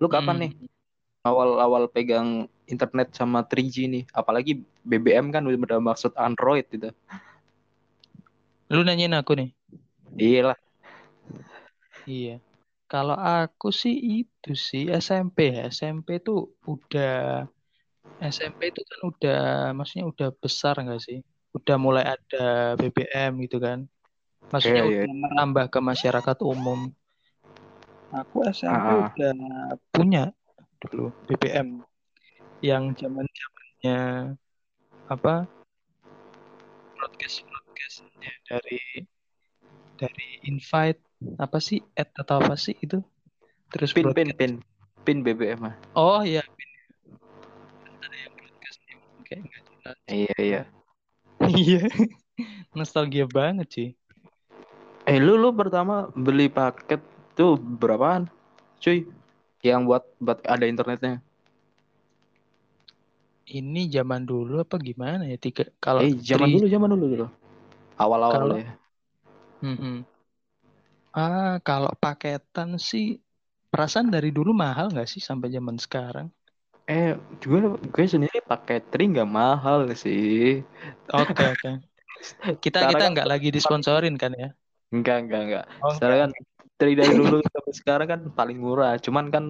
Lu 0.00 0.06
kapan 0.08 0.36
nih 0.48 0.52
Mm. 0.54 0.68
awal-awal 1.28 1.84
pegang 1.92 2.28
internet 2.72 3.08
sama 3.18 3.44
3G 3.44 3.76
nih? 3.90 4.04
Apalagi 4.14 4.62
BBM 4.86 5.28
kan 5.34 5.44
udah 5.44 5.80
maksud 5.82 6.12
Android 6.16 6.64
gitu. 6.72 6.90
Lu 8.72 8.80
nanyain 8.86 9.14
aku 9.20 9.32
nih. 9.38 9.48
Iya 10.18 10.40
lah. 10.52 10.58
Iya. 12.04 12.36
Kalau 12.88 13.14
aku 13.14 13.68
sih 13.70 13.94
itu 13.94 14.52
sih 14.56 14.90
SMP 14.90 15.54
ya. 15.54 15.68
SMP 15.70 16.18
tuh 16.18 16.56
udah 16.66 17.44
SMP 18.18 18.74
itu 18.74 18.82
kan 18.82 19.00
udah 19.06 19.42
maksudnya 19.76 20.06
udah 20.10 20.28
besar 20.42 20.74
nggak 20.80 20.98
sih? 20.98 21.22
Udah 21.54 21.76
mulai 21.78 22.04
ada 22.04 22.74
BBM 22.74 23.38
gitu 23.46 23.62
kan. 23.62 23.86
Maksudnya 24.48 24.82
Iya, 24.84 24.90
iya. 24.90 25.02
udah 25.04 25.14
merambah 25.14 25.64
ke 25.68 25.78
masyarakat 25.78 26.36
umum. 26.42 26.90
Aku 28.08 28.40
SMP 28.48 28.72
Ah, 28.72 28.88
ah. 28.88 29.00
udah 29.12 29.32
punya 29.92 30.24
dulu 30.80 31.12
BBM 31.28 31.84
yang 32.64 32.90
zaman-zamannya 32.96 33.98
apa? 35.06 35.46
broadcast 36.98 37.46
broadcast 37.46 38.02
ya, 38.18 38.32
dari 38.50 39.06
dari 39.98 40.38
invite 40.46 41.02
apa 41.36 41.58
sih 41.58 41.82
add 41.92 42.14
atau 42.14 42.38
apa 42.38 42.54
sih 42.54 42.78
itu 42.78 43.02
terus 43.68 43.90
Pin 43.90 44.14
pin 44.14 44.30
broadcast 44.30 44.38
pin 44.38 44.52
pin 45.02 45.18
BBM 45.20 45.60
ah. 45.66 45.74
oh 45.92 46.22
iya 46.22 46.40
ada 47.98 48.16
yang 48.16 48.32
broadcast 48.32 48.78
kayak 49.26 49.42
nggak 49.42 49.62
jelas 49.66 49.96
Iya 50.06 50.36
iya. 50.38 50.62
iya 51.50 51.82
nostalgia 52.78 53.26
banget 53.26 53.68
sih 53.68 53.88
Eh 55.04 55.16
lu 55.16 55.40
lu 55.40 55.56
pertama 55.56 56.12
beli 56.12 56.52
paket 56.52 57.00
tuh 57.32 57.56
berapaan? 57.56 58.28
Cuy. 58.76 59.08
Yang 59.64 59.80
buat 59.88 60.04
buat 60.20 60.38
ada 60.44 60.68
internetnya. 60.68 61.24
ini 63.48 63.88
zaman 63.88 64.28
dulu 64.28 64.60
apa 64.60 64.76
gimana 64.76 65.24
ya 65.24 65.40
tiga 65.40 65.64
kalau 65.80 66.04
Eh 66.04 66.12
zaman 66.20 66.52
tri- 66.52 66.54
dulu 66.60 66.66
zaman 66.68 66.88
dulu 66.92 67.04
dulu. 67.08 67.26
Awal-awal 67.96 68.36
Kalau- 68.36 68.60
ya. 68.60 68.68
Mm-mm. 69.62 70.06
ah 71.22 71.48
kalau 71.66 71.90
paketan 72.02 72.70
sih 72.90 73.04
perasaan 73.70 74.08
dari 74.14 74.28
dulu 74.36 74.50
mahal 74.62 74.86
nggak 74.92 75.08
sih 75.12 75.22
sampai 75.28 75.48
zaman 75.56 75.76
sekarang 75.84 76.26
Eh 76.96 77.08
gue 77.44 77.60
gue 77.94 78.04
sendiri 78.14 78.38
pakai 78.50 78.76
tri 78.90 79.02
nggak 79.12 79.28
mahal 79.38 79.78
sih. 80.02 80.64
oke 81.20 81.42
oke 81.52 81.68
kita 82.64 82.78
Sekarang 82.78 82.90
kita 82.90 83.04
kan- 83.04 83.12
nggak 83.12 83.28
lagi 83.32 83.48
disponsorin 83.56 84.14
kan 84.22 84.32
ya 84.42 84.48
Enggak 84.94 85.16
enggak 85.22 85.40
enggak. 85.44 85.64
Oh, 85.82 85.94
Sekarang 85.94 86.18
kan 86.22 86.30
tri 86.78 86.92
dari 87.00 87.12
dulu 87.20 87.34
sampai 87.52 87.72
sekarang 87.80 88.08
kan 88.12 88.20
paling 88.38 88.58
murah. 88.64 88.92
Cuman 89.04 89.26
kan 89.34 89.44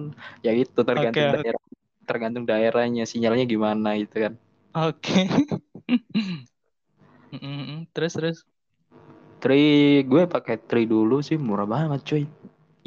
ya 0.45 0.51
itu 0.61 0.79
tergantung 0.89 1.25
Oke, 1.25 1.39
oke. 1.39 1.43
daerah 1.43 1.61
tergantung 2.09 2.43
daerahnya 2.49 3.03
sinyalnya 3.11 3.45
gimana 3.53 3.89
gitu 4.01 4.15
kan. 4.25 4.33
Oke. 4.73 5.27
Mm-mm. 7.33 7.87
Terus 7.93 8.13
terus. 8.17 8.37
Tri 9.39 9.63
gue 10.11 10.23
pakai 10.33 10.55
tri 10.69 10.83
dulu 10.93 11.17
sih 11.27 11.37
murah 11.47 11.67
banget 11.73 11.99
cuy. 12.09 12.23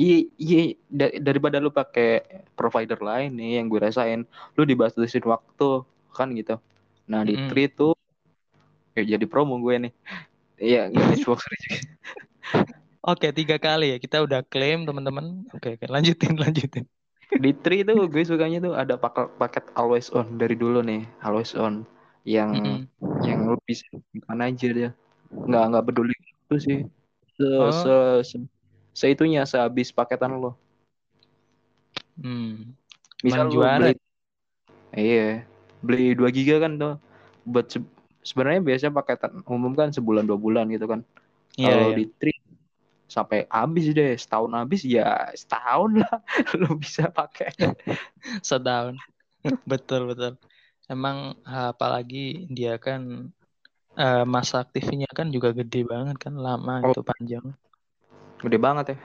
Iya 0.02 0.16
iya 0.44 0.58
da- 0.98 1.16
daripada 1.26 1.56
lu 1.64 1.68
pakai 1.78 2.08
provider 2.58 2.98
lain 3.08 3.28
nih 3.38 3.48
yang 3.60 3.66
gue 3.72 3.80
rasain, 3.86 4.20
lu 4.56 4.62
dibatasin 4.70 5.24
waktu 5.32 5.64
kan 6.16 6.28
gitu. 6.38 6.54
Nah 7.10 7.20
di 7.28 7.34
tri 7.48 7.62
tuh 7.78 7.92
ya 8.96 9.02
jadi 9.16 9.24
promo 9.28 9.54
gue 9.64 9.74
nih. 9.88 9.92
Iya 10.60 10.80
juga. 10.92 11.14
Oke 13.02 13.28
tiga 13.34 13.56
kali 13.58 13.84
ya 13.92 13.96
kita 13.98 14.16
udah 14.26 14.40
klaim 14.46 14.86
teman-teman. 14.86 15.26
Oke 15.54 15.74
oke 15.74 15.86
lanjutin 15.90 16.34
lanjutin. 16.42 16.84
Di 17.34 17.50
tri 17.64 17.82
tuh 17.88 18.06
gue 18.12 18.22
sukanya 18.22 18.58
tuh 18.66 18.72
ada 18.78 18.94
paket 18.94 19.26
paket 19.40 19.64
always 19.74 20.06
on 20.14 20.26
dari 20.40 20.54
dulu 20.54 20.78
nih 20.86 21.02
always 21.26 21.50
on 21.58 21.82
yang 22.22 22.50
Mm-mm. 22.54 22.86
yang 23.26 23.38
lu 23.50 23.58
bisa 23.66 23.82
aja 24.30 24.68
dia 24.78 24.90
nggak 25.48 25.62
nggak 25.70 25.84
peduli 25.90 26.14
itu 26.52 26.60
sih 26.60 26.78
se, 27.32 27.46
Oh. 27.48 27.72
se, 27.72 27.94
se, 28.28 28.36
seitunya 28.92 29.42
sehabis 29.48 29.88
paketan 29.90 30.36
lo 30.36 30.54
Hmm. 32.14 32.76
misal 33.24 33.48
juara. 33.48 33.88
beli 33.88 33.94
iya 34.92 35.48
beli 35.80 36.12
2 36.12 36.28
giga 36.28 36.60
kan 36.60 36.76
tuh 36.76 36.94
buat 37.48 37.66
se- 37.72 37.92
sebenarnya 38.22 38.60
biasa 38.62 38.92
paketan 38.92 39.42
umum 39.48 39.72
kan 39.74 39.90
sebulan 39.90 40.28
dua 40.28 40.38
bulan 40.38 40.68
gitu 40.70 40.86
kan 40.86 41.00
Iya 41.56 41.66
kalau 41.68 41.88
iya. 41.90 41.96
di 41.98 42.04
tri 42.20 42.32
sampai 43.08 43.44
habis 43.48 43.92
deh 43.92 44.12
setahun 44.16 44.52
habis 44.56 44.80
ya 44.88 45.28
setahun 45.36 46.00
lah 46.00 46.14
lu 46.60 46.76
bisa 46.80 47.08
pakai 47.12 47.52
Setahun. 48.48 48.96
betul 49.66 50.06
betul. 50.08 50.38
Emang 50.86 51.34
apalagi 51.44 52.46
dia 52.48 52.78
kan 52.78 53.28
eh, 53.94 54.24
masa 54.24 54.64
aktifnya 54.64 55.08
kan 55.12 55.28
juga 55.28 55.52
gede 55.52 55.84
banget 55.84 56.16
kan 56.18 56.34
lama 56.34 56.80
Oh. 56.82 56.90
gitu 56.90 57.02
panjang. 57.02 57.44
gede 58.42 58.58
banget 58.58 58.86
ya 58.92 58.98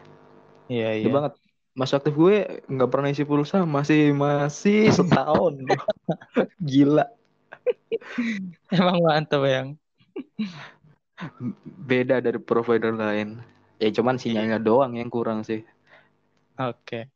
Iya 0.67 0.89
gede 0.97 1.07
iya. 1.07 1.13
banget 1.13 1.33
masa 1.71 2.01
aktif 2.01 2.17
gue 2.17 2.35
nggak 2.65 2.89
pernah 2.89 3.09
isi 3.13 3.21
pulsa 3.21 3.61
masih 3.61 4.11
masih 4.11 4.89
setahun 4.97 5.53
gila 6.57 7.05
Emang 8.71 9.03
mantep 9.03 9.43
yang. 9.43 9.67
Beda 11.83 12.19
dari 12.23 12.39
provider 12.39 12.93
lain. 12.93 13.41
Ya 13.77 13.89
cuman 13.91 14.15
sinyalnya 14.17 14.57
doang 14.57 14.95
yang 14.95 15.11
kurang 15.11 15.43
sih. 15.43 15.61
Oke. 16.57 17.11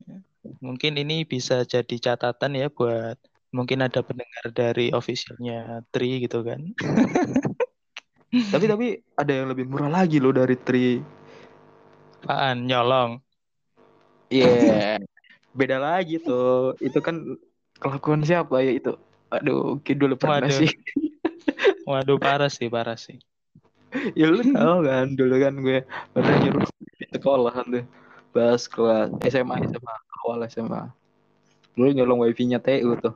Mungkin 0.59 0.97
ini 0.97 1.23
bisa 1.23 1.63
jadi 1.63 1.95
catatan 1.97 2.57
ya 2.57 2.67
buat 2.69 3.17
mungkin 3.51 3.83
ada 3.83 3.99
pendengar 4.01 4.47
dari 4.51 4.91
officialnya 4.91 5.85
Tri 5.91 6.23
gitu 6.23 6.41
kan. 6.43 6.61
tapi 8.31 8.65
tapi 8.65 8.87
ada 9.19 9.31
yang 9.31 9.47
lebih 9.51 9.67
murah 9.67 9.91
lagi 9.91 10.17
loh 10.23 10.31
dari 10.31 10.55
Tri. 10.55 11.03
Apaan? 12.23 12.63
Nyolong. 12.63 13.19
Iya. 14.31 14.47
Yeah. 14.47 14.97
Beda 15.51 15.83
lagi 15.83 16.23
tuh. 16.23 16.79
Itu 16.79 17.03
kan 17.03 17.35
kelakuan 17.83 18.23
siapa 18.23 18.63
ya 18.63 18.71
itu? 18.71 18.95
Aduh, 19.31 19.83
kidul 19.83 20.15
pernah 20.15 20.47
Waduh. 20.47 20.63
sih. 20.63 20.71
Waduh, 21.89 22.15
parah 22.15 22.47
sih, 22.47 22.71
parah 22.71 22.95
sih. 22.95 23.19
ya 24.15 24.31
lu 24.31 24.39
tau 24.55 24.79
kan 24.87 25.07
dulu 25.19 25.35
kan 25.35 25.53
gue 25.59 25.83
pernah 26.15 26.35
nyuruh 26.39 26.63
di 26.95 27.05
sekolah 27.11 27.51
kan 27.51 27.65
tuh 27.67 27.85
pas 28.31 28.61
kelas 28.63 29.11
SMA 29.27 29.55
SMA 29.67 29.95
awal 30.23 30.39
SMA 30.47 30.81
dulu 31.75 31.89
nyolong 31.91 32.23
wifi-nya 32.23 32.63
TU 32.63 32.95
tuh 32.99 33.15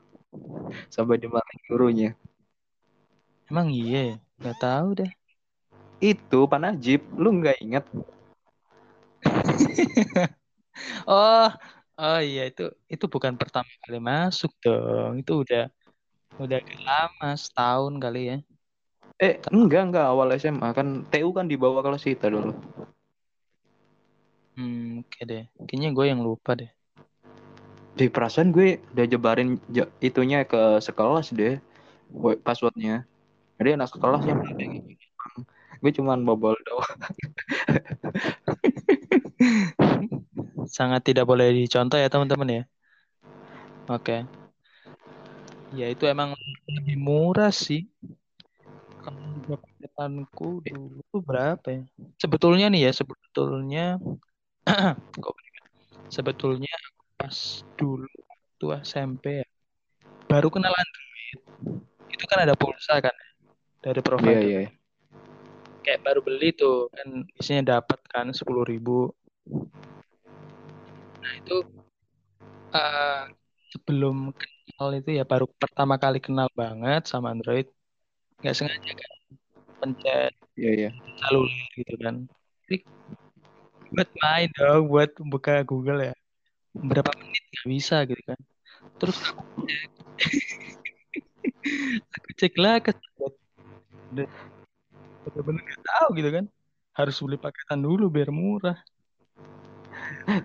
sampai 0.92 1.20
dimarahin 1.20 1.62
gurunya 1.72 2.12
Emang 3.46 3.70
iya, 3.70 4.18
nggak 4.40 4.58
tahu 4.64 4.88
deh. 5.00 5.12
itu 6.12 6.40
Pak 6.52 6.60
Najib 6.64 7.02
lu 7.22 7.30
nggak 7.40 7.58
inget 7.64 7.86
oh, 11.10 11.46
oh 12.00 12.18
iya 12.28 12.42
itu 12.50 12.62
itu 12.94 13.06
bukan 13.14 13.34
pertama 13.42 13.72
kali 13.84 13.98
masuk 14.12 14.52
dong. 14.64 15.12
Itu 15.22 15.32
udah 15.44 15.62
udah 16.44 16.60
lama 16.88 17.28
setahun 17.44 17.94
kali 18.04 18.20
ya. 18.32 18.36
eh 19.28 19.34
enggak 19.58 19.82
enggak 19.88 20.06
awal 20.12 20.28
SMA 20.42 20.70
kan 20.78 20.88
TU 21.12 21.30
kan 21.38 21.46
dibawa 21.52 21.80
kelas 21.86 22.04
kita 22.10 22.28
dulu 22.34 22.52
Hmm, 24.56 25.00
oke 25.02 25.20
deh. 25.30 25.42
Kayaknya 25.68 25.90
gue 25.98 26.06
yang 26.12 26.22
lupa 26.28 26.52
deh. 26.60 26.70
di 27.96 28.06
perasaan 28.12 28.52
gue 28.52 28.84
udah 28.92 29.06
jebarin 29.08 29.50
je- 29.72 29.92
itunya 30.04 30.44
ke 30.44 30.84
sekelas 30.84 31.32
deh 31.32 31.56
passwordnya 32.44 33.08
jadi 33.60 33.80
anak 33.80 33.90
sekelas 33.92 34.24
yang 34.28 34.40
gue 35.84 35.92
cuman 35.92 36.24
bobol 36.26 36.56
doang 36.66 36.98
Sangat 40.66 41.06
tidak 41.06 41.30
boleh 41.30 41.54
dicontoh 41.54 42.00
ya 42.00 42.10
teman-teman 42.10 42.50
ya. 42.50 42.64
Oke. 43.92 44.26
Ya 45.76 45.92
itu 45.92 46.08
emang 46.10 46.34
lebih 46.66 46.98
murah 46.98 47.54
sih. 47.54 47.86
Paketanku 49.46 50.66
dulu 50.66 51.18
berapa 51.22 51.68
ya? 51.70 51.84
Sebetulnya 52.18 52.66
nih 52.74 52.90
ya, 52.90 52.92
sebetulnya 52.96 54.02
sebetulnya 56.16 56.74
pas 57.14 57.62
dulu 57.78 58.10
waktu 58.26 58.66
SMP 58.82 59.46
ya, 59.46 59.48
baru 60.26 60.50
kenal 60.50 60.74
Android. 60.74 61.38
Itu 62.10 62.26
kan 62.26 62.42
ada 62.42 62.58
pulsa 62.58 62.98
kan 62.98 63.14
ya, 63.14 63.30
dari 63.86 64.02
provider. 64.02 64.42
iya 64.42 64.64
Kayak 65.86 66.02
baru 66.02 66.20
beli 66.26 66.50
tuh 66.58 66.90
kan 66.90 67.30
biasanya 67.38 67.78
dapat 67.78 68.02
kan 68.10 68.34
10.000 68.34 68.66
ribu. 68.66 69.00
Nah 71.22 71.34
itu 71.38 71.58
eh, 72.74 73.22
sebelum 73.70 74.34
kenal 74.34 74.90
itu 74.98 75.22
ya 75.22 75.24
baru 75.30 75.46
pertama 75.62 76.02
kali 76.02 76.18
kenal 76.18 76.50
banget 76.58 77.06
sama 77.06 77.30
Android. 77.30 77.70
Nggak 78.42 78.56
sengaja 78.58 78.92
kan 78.98 79.14
pencet 79.78 80.34
iya 80.58 80.72
iya 80.74 80.90
seluler 81.22 81.70
gitu 81.78 81.94
kan. 82.02 82.16
Jadi 82.66 82.78
buat 83.94 84.10
main 84.26 84.50
dong, 84.58 84.82
buat 84.90 85.12
buka 85.22 85.62
Google 85.62 86.10
ya. 86.10 86.16
Berapa 86.74 87.14
menit 87.22 87.44
nggak 87.54 87.68
bisa 87.70 88.02
gitu 88.10 88.22
kan. 88.26 88.40
Terus 88.98 89.18
aku 89.22 89.44
cek, 89.70 89.92
aku 92.18 92.30
cek 92.34 92.54
lah 92.58 92.82
ke 92.82 92.92
bener-bener 94.12 95.62
nggak 95.66 95.82
tahu 95.84 96.08
gitu 96.20 96.30
kan. 96.32 96.46
Harus 96.96 97.16
beli 97.20 97.38
paketan 97.40 97.80
dulu 97.84 98.08
biar 98.08 98.30
murah. 98.32 98.78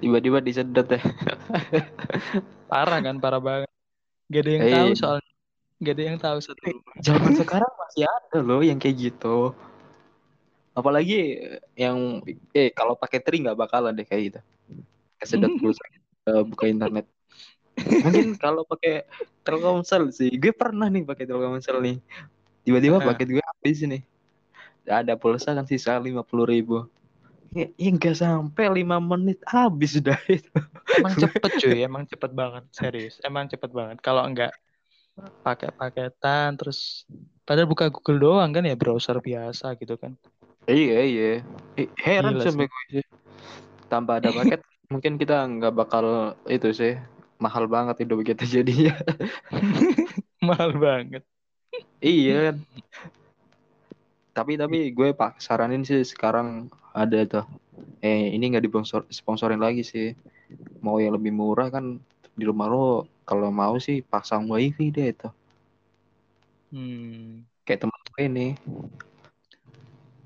tiba-tiba 0.01 0.45
disedot 0.45 0.89
ya 0.89 1.01
Parah 2.71 3.01
kan, 3.03 3.17
parah 3.21 3.41
banget. 3.41 3.71
Gak 4.31 4.43
ada 4.47 4.51
yang 4.51 4.65
Iya. 4.65 4.75
tahu 4.77 4.91
soalnya. 4.97 5.33
Gak 5.81 5.95
ada 5.97 6.03
yang 6.05 6.19
tahu 6.21 6.39
satu. 6.45 6.61
zaman 7.01 7.33
sekarang 7.35 7.73
masih 7.81 8.05
ada 8.05 8.39
loh 8.45 8.61
yang 8.61 8.77
kayak 8.77 8.97
gitu 9.11 9.57
apalagi 10.71 11.37
yang 11.75 12.23
eh 12.55 12.71
kalau 12.71 12.95
pakai 12.95 13.19
tri 13.21 13.43
nggak 13.43 13.59
bakalan 13.59 13.93
deh 13.93 14.07
kayak 14.07 14.23
gitu 14.33 14.41
kesedot 15.19 15.51
pulsa 15.59 15.83
eh, 16.31 16.43
buka 16.47 16.71
internet 16.71 17.05
mungkin 18.05 18.39
kalau 18.39 18.63
pakai 18.65 19.05
Telkomsel 19.43 20.15
sih 20.15 20.31
gue 20.39 20.53
pernah 20.55 20.87
nih 20.87 21.03
pakai 21.05 21.27
Telkomsel 21.27 21.83
nih 21.83 21.97
tiba-tiba 22.65 22.99
paket 23.01 23.29
gue 23.37 23.45
habis 23.45 23.79
nih 23.85 24.03
ada 24.89 25.15
pulsa 25.17 25.55
kan 25.57 25.67
sisa 25.69 25.97
lima 26.01 26.23
puluh 26.27 26.47
ribu 26.49 26.77
ya, 27.55 27.67
ya 27.79 28.13
sampai 28.15 28.65
lima 28.71 28.97
menit 29.03 29.39
habis 29.47 29.99
dah 30.01 30.19
itu 30.31 30.51
Emang 30.91 31.15
cepet 31.17 31.53
cuy, 31.57 31.79
emang 31.89 32.05
cepet 32.05 32.31
banget, 32.35 32.65
serius. 32.75 33.15
Emang 33.23 33.47
cepet 33.49 33.71
banget. 33.73 33.97
Kalau 34.03 34.23
enggak 34.27 34.53
pakai 35.45 35.69
paketan 35.73 36.57
terus 36.57 37.05
padahal 37.45 37.69
buka 37.69 37.89
Google 37.93 38.21
doang 38.21 38.51
kan 38.57 38.65
ya 38.65 38.77
browser 38.77 39.17
biasa 39.21 39.77
gitu 39.81 39.97
kan. 40.01 40.13
iya 40.69 40.99
iya 41.05 41.29
heran 42.05 42.37
Gila 42.37 42.45
sampai 42.49 42.67
gue 42.69 42.83
sih 42.93 43.05
tanpa 43.91 44.13
ada 44.21 44.31
paket 44.33 44.61
mungkin 44.93 45.13
kita 45.21 45.35
nggak 45.49 45.73
bakal 45.77 46.35
itu 46.49 46.69
sih 46.73 46.93
mahal 47.41 47.65
banget 47.69 48.05
hidup 48.05 48.21
kita 48.25 48.45
jadinya 48.45 48.95
Mahal 50.41 50.73
banget. 50.81 51.23
Iya 52.01 52.37
kan. 52.51 52.57
Tapi 54.33 54.53
tapi 54.57 54.79
gue 54.93 55.13
pak 55.13 55.41
saranin 55.41 55.85
sih 55.85 56.01
sekarang 56.05 56.73
ada 56.97 57.19
tuh. 57.29 57.47
Eh 58.01 58.33
ini 58.33 58.51
nggak 58.51 58.65
disponsor 58.65 59.05
sponsorin 59.13 59.61
lagi 59.61 59.85
sih. 59.85 60.17
Mau 60.81 60.97
yang 60.99 61.15
lebih 61.15 61.31
murah 61.31 61.69
kan 61.69 62.01
di 62.35 62.45
rumah 62.49 62.67
lo 62.67 63.07
kalau 63.29 63.53
mau 63.53 63.77
sih 63.77 64.01
pasang 64.01 64.49
wifi 64.49 64.89
deh 64.91 65.13
itu. 65.13 65.29
Hmm. 66.71 67.43
kayak 67.67 67.83
temen 67.83 68.01
gue 68.15 68.23
ini. 68.27 68.49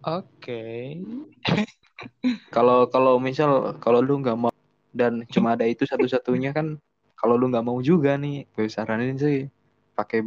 Oke. 0.05 1.01
kalau 2.55 2.89
kalau 2.93 3.17
misal 3.17 3.77
kalau 3.81 4.05
lu 4.05 4.21
nggak 4.21 4.37
mau 4.37 4.53
dan 4.93 5.25
cuma 5.33 5.57
ada 5.57 5.65
itu 5.67 5.89
satu-satunya 5.89 6.53
kan 6.53 6.77
kalau 7.17 7.41
lu 7.41 7.49
nggak 7.49 7.65
mau 7.65 7.81
juga 7.81 8.21
nih 8.21 8.45
gue 8.53 8.69
saranin 8.69 9.17
sih 9.17 9.49
pakai 9.97 10.23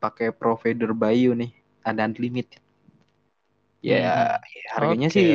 pakai 0.00 0.32
provider 0.32 0.90
Bayu 0.96 1.36
nih 1.36 1.52
ada 1.84 2.08
unlimited. 2.08 2.58
Ya, 3.80 3.96
ya 3.96 4.12
harganya 4.76 5.08
Oke, 5.08 5.16
sih 5.16 5.30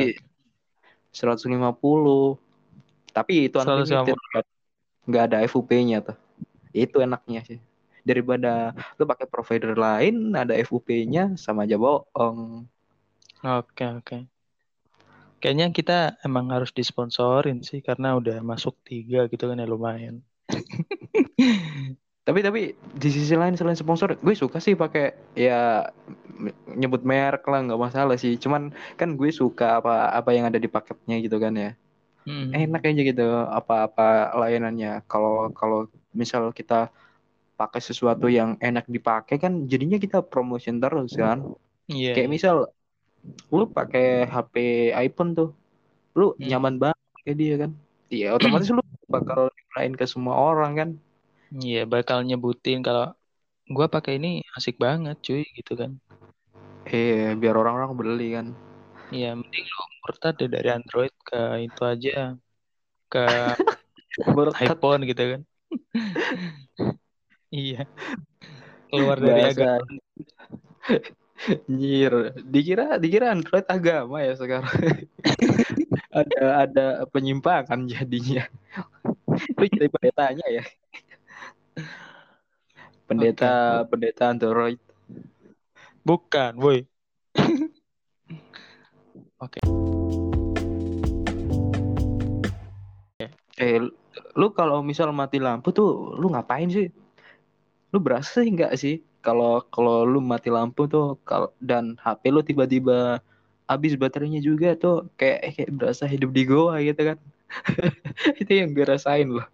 150 1.14 2.38
tapi 3.16 3.48
itu 3.48 3.56
150. 3.56 4.12
unlimited 4.12 4.16
nggak 5.06 5.24
ada 5.32 5.38
FUP-nya 5.46 6.02
tuh. 6.02 6.18
Itu 6.74 7.00
enaknya 7.00 7.40
sih. 7.46 7.58
Daripada 8.06 8.74
lu 8.98 9.06
pakai 9.06 9.26
provider 9.26 9.74
lain 9.74 10.34
ada 10.34 10.54
FUP-nya 10.66 11.38
sama 11.38 11.64
aja 11.64 11.78
bohong. 11.78 12.66
Oke, 13.42 13.86
oke. 13.86 14.18
Kayaknya 15.40 15.66
kita 15.70 15.98
emang 16.26 16.50
harus 16.50 16.74
disponsorin 16.74 17.62
sih 17.62 17.84
karena 17.84 18.16
udah 18.18 18.42
masuk 18.42 18.74
tiga 18.82 19.30
gitu 19.30 19.46
kan 19.46 19.62
ya 19.62 19.66
lumayan. 19.68 20.24
tapi 22.26 22.40
tapi 22.46 22.60
di 23.02 23.08
sisi 23.16 23.34
lain 23.38 23.54
selain 23.54 23.78
sponsor 23.78 24.08
gue 24.18 24.34
suka 24.34 24.58
sih 24.58 24.74
pakai 24.74 25.04
ya 25.38 25.86
nyebut 26.80 27.02
merek 27.10 27.42
lah 27.50 27.58
nggak 27.64 27.80
masalah 27.86 28.16
sih 28.22 28.34
cuman 28.42 28.62
kan 29.00 29.08
gue 29.18 29.30
suka 29.40 29.78
apa 29.80 30.10
apa 30.18 30.30
yang 30.36 30.44
ada 30.50 30.58
di 30.64 30.68
paketnya 30.68 31.16
gitu 31.24 31.38
kan 31.44 31.54
ya 31.56 31.70
Hmm. 32.26 32.50
enak 32.50 32.82
aja 32.90 33.02
gitu 33.06 33.22
apa-apa 33.58 34.34
layanannya 34.34 35.06
kalau 35.06 35.46
kalau 35.54 35.78
misal 36.10 36.50
kita 36.50 36.90
pakai 37.60 37.80
sesuatu 37.80 38.26
yang 38.38 38.58
enak 38.58 38.84
dipakai 38.90 39.36
kan 39.44 39.52
jadinya 39.70 39.98
kita 40.04 40.18
promotion 40.26 40.76
terus 40.82 41.14
kan 41.16 41.38
Iya. 41.86 42.18
kayak 42.18 42.30
misal 42.36 42.56
lu 43.54 43.64
pakai 43.70 44.26
HP 44.26 44.54
iPhone 45.06 45.30
tuh 45.38 45.48
lu 46.18 46.34
Hmm. 46.36 46.48
nyaman 46.50 46.74
banget 46.82 46.98
pakai 47.16 47.34
dia 47.40 47.54
kan 47.62 47.70
iya 48.10 48.26
otomatis 48.36 48.68
lu 48.74 48.82
bakal 49.10 49.40
lain 49.78 49.92
ke 50.00 50.04
semua 50.08 50.34
orang 50.36 50.72
kan 50.80 50.88
Iya, 51.54 51.86
bakal 51.86 52.18
nyebutin 52.26 52.82
kalau 52.86 53.14
gua 53.74 53.86
pakai 53.86 54.18
ini 54.18 54.42
asik 54.56 54.76
banget 54.78 55.16
cuy 55.26 55.42
gitu 55.58 55.72
kan. 55.78 55.92
eh 56.86 57.34
biar 57.34 57.54
orang-orang 57.58 57.92
beli 57.98 58.26
kan 58.36 58.46
Iya, 59.14 59.38
mending 59.38 59.64
lu 59.70 59.82
murtad 60.02 60.34
deh 60.38 60.50
dari 60.50 60.68
Android 60.70 61.14
ke 61.22 61.38
itu 61.62 61.82
aja 61.86 62.34
ke 63.06 63.22
iPhone 64.66 65.02
gitu 65.06 65.22
kan. 65.32 65.40
Iya. 67.54 67.86
Keluar 68.90 69.22
dari 69.22 69.42
agama. 69.46 69.86
Nyir, 71.70 72.34
dikira 72.42 72.98
dikira 72.98 73.30
Android 73.30 73.62
agama 73.70 74.18
ya 74.26 74.34
sekarang. 74.34 74.74
ada 76.20 76.66
ada 76.66 76.86
penyimpangan 77.14 77.86
jadinya. 77.86 78.50
Lu 79.56 79.64
jadi 79.70 79.86
pendetanya 79.86 80.46
ya. 80.50 80.64
Pendeta 83.06 83.86
pendeta 83.86 84.34
Android. 84.34 84.82
Bukan, 86.02 86.58
woi. 86.58 86.82
Oke. 89.42 89.62
Eh, 93.56 93.78
lu- 94.34 94.54
kalau 94.54 94.82
misal 94.82 95.14
mati 95.14 95.38
lampu 95.38 95.70
tuh 95.70 96.18
lu 96.18 96.34
ngapain 96.34 96.66
sih? 96.66 96.90
Lu 97.94 98.02
berasa 98.02 98.42
sih 98.42 98.50
nggak 98.50 98.74
sih 98.74 99.00
kalau 99.22 99.62
kalau 99.70 100.02
lu 100.02 100.18
mati 100.18 100.50
lampu 100.50 100.90
tuh 100.90 101.16
kalau 101.22 101.54
dan 101.62 101.94
HP 102.02 102.34
lu 102.34 102.42
tiba-tiba 102.42 103.22
habis 103.70 103.94
baterainya 103.94 104.42
juga 104.42 104.74
tuh 104.74 105.10
kayak 105.14 105.54
kayak 105.58 105.70
berasa 105.74 106.04
hidup 106.10 106.34
di 106.34 106.42
goa 106.42 106.82
gitu 106.82 107.14
kan. 107.14 107.18
Itu 108.42 108.50
yang 108.50 108.74
gue 108.74 108.82
rasain 108.82 109.30
loh. 109.30 109.46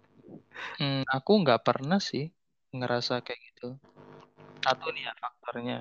Hmm, 0.81 1.05
aku 1.05 1.31
nggak 1.45 1.61
pernah 1.61 2.01
sih 2.01 2.33
ngerasa 2.73 3.21
kayak 3.21 3.39
gitu. 3.53 3.77
Satu 4.65 4.89
nih 4.91 5.05
ya 5.05 5.13
faktornya. 5.21 5.77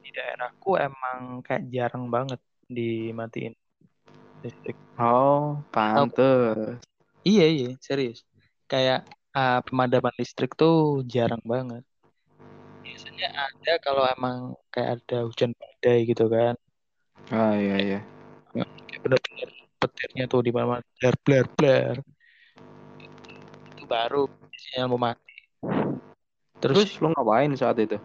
Di 0.00 0.10
daerahku 0.14 0.78
emang 0.78 1.42
kayak 1.42 1.66
jarang 1.74 2.06
banget 2.08 2.38
dimatiin 2.70 3.54
listrik. 4.44 4.76
Oh, 5.00 5.58
pantes. 5.74 6.78
Iya, 7.24 7.46
iya, 7.48 7.70
serius. 7.80 8.22
Kayak 8.68 9.08
ah, 9.32 9.64
pemadaman 9.64 10.12
listrik 10.20 10.52
tuh 10.54 11.02
jarang 11.08 11.40
banget. 11.42 11.82
Biasanya 12.84 13.28
ada 13.32 13.72
kalau 13.80 14.04
emang 14.04 14.38
kayak 14.68 15.00
ada 15.00 15.24
hujan 15.24 15.56
badai 15.56 16.04
gitu 16.04 16.28
kan. 16.28 16.54
Ah 17.32 17.56
iya 17.56 17.76
iya. 17.80 18.00
Kayak 18.52 18.68
bener-bener 19.00 19.50
petirnya 19.80 20.24
tuh 20.28 20.40
di 20.44 20.52
mana-mana 20.52 20.84
blar 21.00 21.16
blar 21.24 21.46
blar. 21.56 21.96
Itu 23.72 23.84
baru 23.88 24.28
biasanya 24.28 24.84
mau. 24.92 25.00
Terus 26.64 26.80
Terus 26.80 26.90
lu 27.02 27.08
ngapain 27.12 27.52
saat 27.60 27.76
itu? 27.84 27.96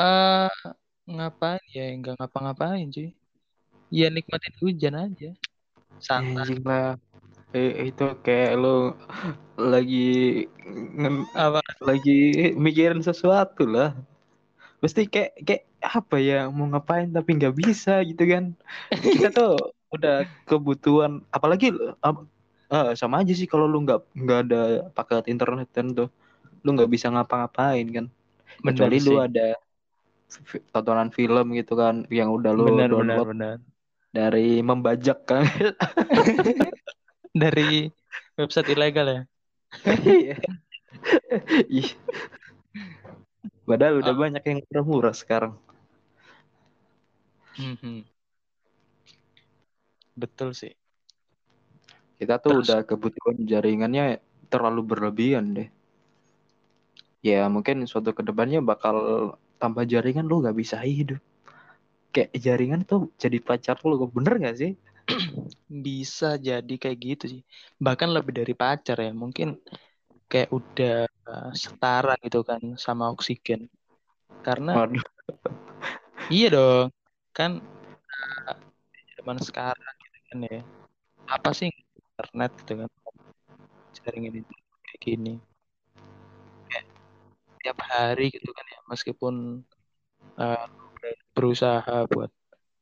eh 0.00 0.48
ngapain 1.14 1.62
ya? 1.76 1.82
Enggak 1.94 2.14
ngapa-ngapain 2.18 2.86
cuy. 2.94 3.08
Ya 3.98 4.04
nikmatin 4.16 4.54
hujan 4.62 4.94
aja. 5.04 5.26
Santai. 6.08 6.46
Anjing 6.46 6.60
lah. 6.68 6.96
Eh, 7.56 7.70
itu 7.90 8.04
kayak 8.24 8.50
lu 8.62 8.68
lagi 9.72 9.96
Apa? 11.34 11.62
lagi 11.82 12.12
mikirin 12.56 13.02
sesuatu 13.02 13.62
lah. 13.66 13.90
Pasti 14.82 15.02
kayak 15.12 15.30
kayak 15.46 15.64
apa 15.82 16.16
ya 16.28 16.36
mau 16.56 16.66
ngapain 16.72 17.08
tapi 17.16 17.30
nggak 17.38 17.54
bisa 17.62 17.92
gitu 18.10 18.22
kan. 18.32 18.44
Kita 19.12 19.28
tuh 19.36 19.50
udah 19.94 20.14
kebutuhan 20.48 21.12
apalagi 21.36 21.66
ap- 22.06 22.28
eh, 22.74 22.90
sama 23.00 23.16
aja 23.22 23.32
sih 23.40 23.48
kalau 23.52 23.66
lu 23.72 23.78
nggak 23.86 24.00
nggak 24.22 24.38
ada 24.48 24.58
paket 24.96 25.24
internet 25.34 25.68
kan 25.76 25.86
tuh 25.98 26.08
lu 26.62 26.68
nggak 26.72 26.88
bisa 26.88 27.10
ngapa-ngapain 27.10 27.86
kan. 27.88 28.06
Bener 28.60 28.72
Kecuali 28.78 28.96
lu 29.00 29.14
ada 29.18 29.46
tontonan 30.72 31.10
film 31.10 31.52
gitu 31.52 31.74
kan 31.74 32.06
yang 32.08 32.32
udah 32.32 32.52
lu 32.52 32.72
benar, 32.72 32.88
download 32.88 33.28
benar. 33.36 33.56
dari 34.10 34.60
membajak 34.60 35.24
kan. 35.24 35.42
Dari 37.32 37.88
website 38.36 38.68
ilegal 38.68 39.08
ya. 39.08 39.20
Iya. 41.64 41.96
Padahal 43.64 44.04
udah 44.04 44.12
Ah. 44.12 44.20
banyak 44.20 44.42
yang 44.44 44.58
murah-murah 44.68 45.16
sekarang. 45.16 45.56
Mhm. 47.56 48.04
Betul 50.12 50.52
sih. 50.52 50.76
Kita 52.20 52.36
tuh 52.36 52.60
Terus- 52.60 52.68
udah 52.68 52.78
kebutuhan 52.84 53.48
jaringannya 53.48 54.20
terlalu 54.52 54.84
berlebihan 54.84 55.56
deh. 55.56 55.68
Ya 57.22 57.46
mungkin 57.46 57.86
suatu 57.86 58.10
ke 58.10 58.26
depannya 58.26 58.58
bakal 58.58 58.96
tambah 59.62 59.86
jaringan 59.86 60.26
lu 60.26 60.42
gak 60.42 60.58
bisa 60.58 60.82
hidup. 60.82 61.22
Kayak 62.10 62.34
jaringan 62.34 62.82
tuh 62.82 63.14
jadi 63.14 63.38
pacar 63.38 63.78
lu, 63.86 63.94
bener 64.10 64.42
gak 64.42 64.58
sih? 64.58 64.72
Bisa 65.86 66.34
jadi 66.34 66.74
kayak 66.82 66.98
gitu 66.98 67.24
sih. 67.38 67.42
Bahkan 67.78 68.10
lebih 68.10 68.42
dari 68.42 68.54
pacar 68.58 68.98
ya. 68.98 69.14
Mungkin 69.14 69.54
kayak 70.26 70.50
udah 70.50 71.06
setara 71.54 72.18
gitu 72.26 72.42
kan 72.42 72.60
sama 72.74 73.08
oksigen. 73.14 73.70
Karena 74.42 74.82
Waduh. 74.82 75.06
iya 76.34 76.50
dong. 76.50 76.90
Kan 77.30 77.62
uh, 77.62 78.54
zaman 79.14 79.38
sekarang 79.38 79.94
gitu 80.02 80.18
kan 80.26 80.38
ya. 80.42 80.60
Apa 81.30 81.50
sih 81.54 81.70
internet 81.70 82.50
gitu 82.66 82.72
kan. 82.82 82.90
Jaringan 84.02 84.42
itu 84.42 84.54
kayak 84.82 85.00
gini. 85.06 85.34
Tiap 87.62 87.78
hari 87.80 88.28
gitu 88.34 88.50
kan 88.50 88.66
ya. 88.66 88.78
Meskipun 88.90 89.34
uh, 90.38 90.66
berusaha 91.32 92.06
buat 92.10 92.30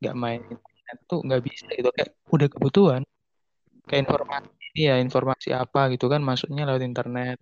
nggak 0.01 0.17
main 0.17 0.41
internet 0.41 0.99
tuh 1.05 1.21
nggak 1.21 1.43
bisa 1.45 1.69
gitu 1.77 1.93
kayak 1.93 2.17
udah 2.33 2.49
kebutuhan 2.49 3.03
kayak 3.85 4.09
informasi 4.09 4.73
ya 4.73 4.97
informasi 4.97 5.49
apa 5.53 5.93
gitu 5.93 6.09
kan 6.09 6.25
masuknya 6.25 6.65
lewat 6.65 6.85
internet 6.85 7.37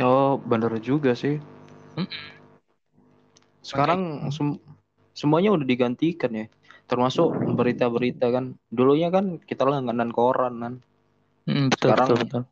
Oh 0.00 0.38
bener 0.38 0.70
juga 0.78 1.18
sih. 1.18 1.42
Sekarang 3.60 4.30
sem- 4.30 4.62
semuanya 5.12 5.50
udah 5.50 5.66
digantikan 5.66 6.30
ya. 6.30 6.46
Termasuk 6.86 7.34
berita-berita 7.58 8.30
kan. 8.30 8.54
Dulunya 8.70 9.10
kan 9.10 9.42
kita 9.42 9.66
langganan 9.66 10.14
koran 10.14 10.54
kan. 10.62 10.74
Mm, 11.50 11.74
betul 11.74 11.88
Sekarang- 11.90 12.08
betul 12.08 12.18
betul 12.22 12.42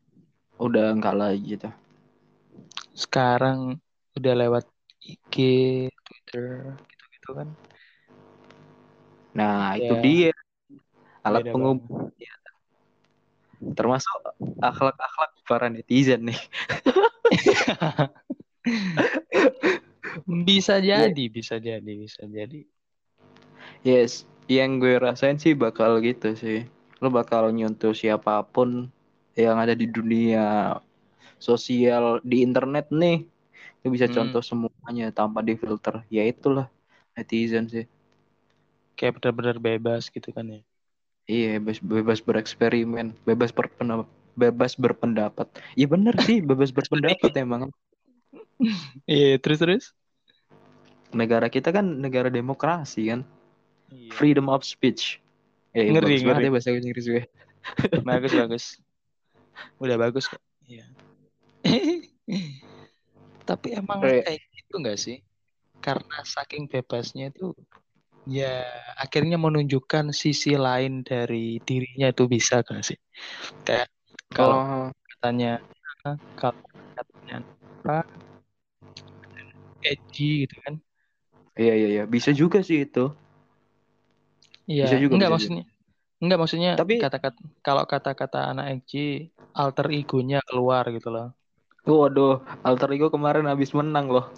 Udah 0.59 0.87
enggak 0.91 1.15
lagi 1.15 1.57
gitu. 1.57 1.71
Sekarang 2.99 3.79
udah 4.19 4.35
lewat 4.35 4.67
IG 4.99 5.35
Twitter 6.03 6.75
gitu 6.75 7.05
gitu 7.15 7.31
kan 7.39 7.49
Nah 9.39 9.79
itu 9.79 9.95
Ya. 9.95 10.03
dia. 10.03 10.35
Alat 11.23 11.47
Beda 11.47 11.55
pengumpul 11.55 12.11
termasuk 13.75 14.15
akhlak-akhlak 14.63 15.31
para 15.47 15.67
netizen 15.71 16.31
nih. 16.31 16.41
bisa 20.49 20.83
Iya. 20.83 21.07
jadi 21.11 21.25
bisa 21.31 21.55
jadi 21.63 21.93
bisa 21.95 22.23
jadi 22.27 22.67
Yes, 23.87 24.27
yang 24.51 24.83
gue 24.83 24.99
rasain 24.99 25.39
sih 25.39 25.55
bakal 25.55 26.03
gitu 26.03 26.35
sih. 26.35 26.67
Lo 26.99 27.15
bakal 27.15 27.55
nyuntuh 27.55 27.95
siapa 27.95 28.43
pun 28.43 28.91
yang 29.39 29.63
ada 29.63 29.79
di 29.79 29.87
dunia 29.87 30.75
sosial 31.39 32.19
di 32.23 32.43
internet 32.43 32.91
nih. 32.91 33.25
Lo 33.83 33.91
bisa 33.91 34.07
Hmm. 34.07 34.15
contoh 34.15 34.43
semuanya 34.43 35.11
tanpa 35.11 35.41
difilter. 35.41 36.03
Ya 36.11 36.27
itulah 36.27 36.69
netizen 37.15 37.67
sih. 37.67 37.87
kayak 38.99 39.23
benar-benar 39.23 39.63
bebas 39.63 40.11
gitu 40.11 40.35
kan 40.35 40.43
ya 40.51 40.59
Iya, 41.31 41.63
bebas, 41.63 41.79
bebas 41.79 42.19
bereksperimen, 42.19 43.15
bebas 43.23 43.55
berpendapat, 43.55 44.09
bebas 44.35 44.73
berpendapat. 44.75 45.47
Iya 45.79 45.87
bener 45.87 46.19
sih, 46.25 46.41
bebas 46.51 46.75
berpendapat 46.75 47.31
emang. 47.39 47.71
iya 49.07 49.39
terus 49.39 49.63
terus 49.63 49.85
Negara 51.15 51.47
kita 51.47 51.71
kan 51.71 51.85
negara 52.03 52.27
demokrasi 52.29 53.13
kan, 53.13 53.23
Iya. 53.89 54.13
freedom 54.13 54.51
of 54.51 54.65
speech. 54.67 55.23
Eh, 55.77 55.89
Ngeri, 55.93 56.21
ngeri. 56.21 56.49
ya 56.49 56.51
bahasa 56.51 56.75
Inggris 56.75 57.07
gue. 57.07 57.23
bagus 58.03 58.33
bagus 58.35 58.65
udah 59.79 59.97
bagus 60.01 60.27
kok 60.27 60.41
iya 60.67 60.89
tapi 63.49 63.73
emang 63.73 64.05
Kayak- 64.05 64.25
kayak 64.29 64.41
gitu 64.53 64.75
nggak 64.79 64.99
sih 65.01 65.17
karena 65.81 66.17
saking 66.23 66.69
bebasnya 66.69 67.33
itu 67.33 67.57
ya 68.29 68.61
akhirnya 69.01 69.41
menunjukkan 69.41 70.13
sisi 70.13 70.53
lain 70.59 71.01
dari 71.01 71.57
dirinya 71.65 72.13
itu 72.13 72.29
bisa 72.29 72.61
gak 72.61 72.85
sih 72.85 72.99
kayak 73.65 73.89
kalau 74.29 74.57
Oh, 74.61 74.89
katanya 75.17 75.65
kalau 76.37 76.61
katanya 76.93 77.37
apa 77.81 78.05
edgy 79.81 80.45
gitu 80.45 80.57
kan 80.61 80.75
iya 81.57 81.73
iya 81.75 81.89
iya, 81.91 82.05
bisa 82.05 82.31
juga 82.31 82.63
sih 82.63 82.87
itu. 82.87 83.11
Iya, 84.69 84.85
Bisa 84.85 84.97
juga, 85.01 85.13
enggak 85.17 85.31
bisa 85.33 85.37
maksudnya. 85.41 85.65
Enggak 86.21 86.39
maksudnya 86.39 86.71
Tapi- 86.77 87.01
kata-kata 87.01 87.41
kalau 87.65 87.85
kata-kata 87.89 88.39
anak 88.53 88.67
edgy 88.79 89.33
alter 89.57 89.87
egonya 89.91 90.39
keluar 90.45 90.85
gitu 90.93 91.09
loh. 91.11 91.33
Waduh, 91.89 92.45
alter 92.69 92.89
ego 92.93 93.09
kemarin 93.09 93.49
habis 93.49 93.73
menang 93.73 94.13
loh. 94.13 94.29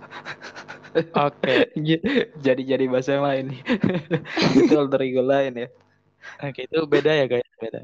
Oke. 1.18 1.74
jadi 2.46 2.62
jadi 2.62 2.84
bahasa 2.86 3.18
yang 3.18 3.26
lain 3.26 3.44
nih. 3.50 3.60
itu 4.62 4.74
alter 4.78 5.00
ego 5.02 5.22
lain 5.26 5.66
ya. 5.66 5.68
Oke, 6.46 6.70
itu 6.70 6.78
beda 6.86 7.10
ya 7.10 7.26
guys, 7.26 7.48
beda. 7.58 7.80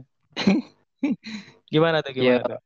gimana 1.66 1.98
tuh 1.98 2.14
gimana 2.14 2.40
Iya. 2.40 2.46
tuh? 2.46 2.60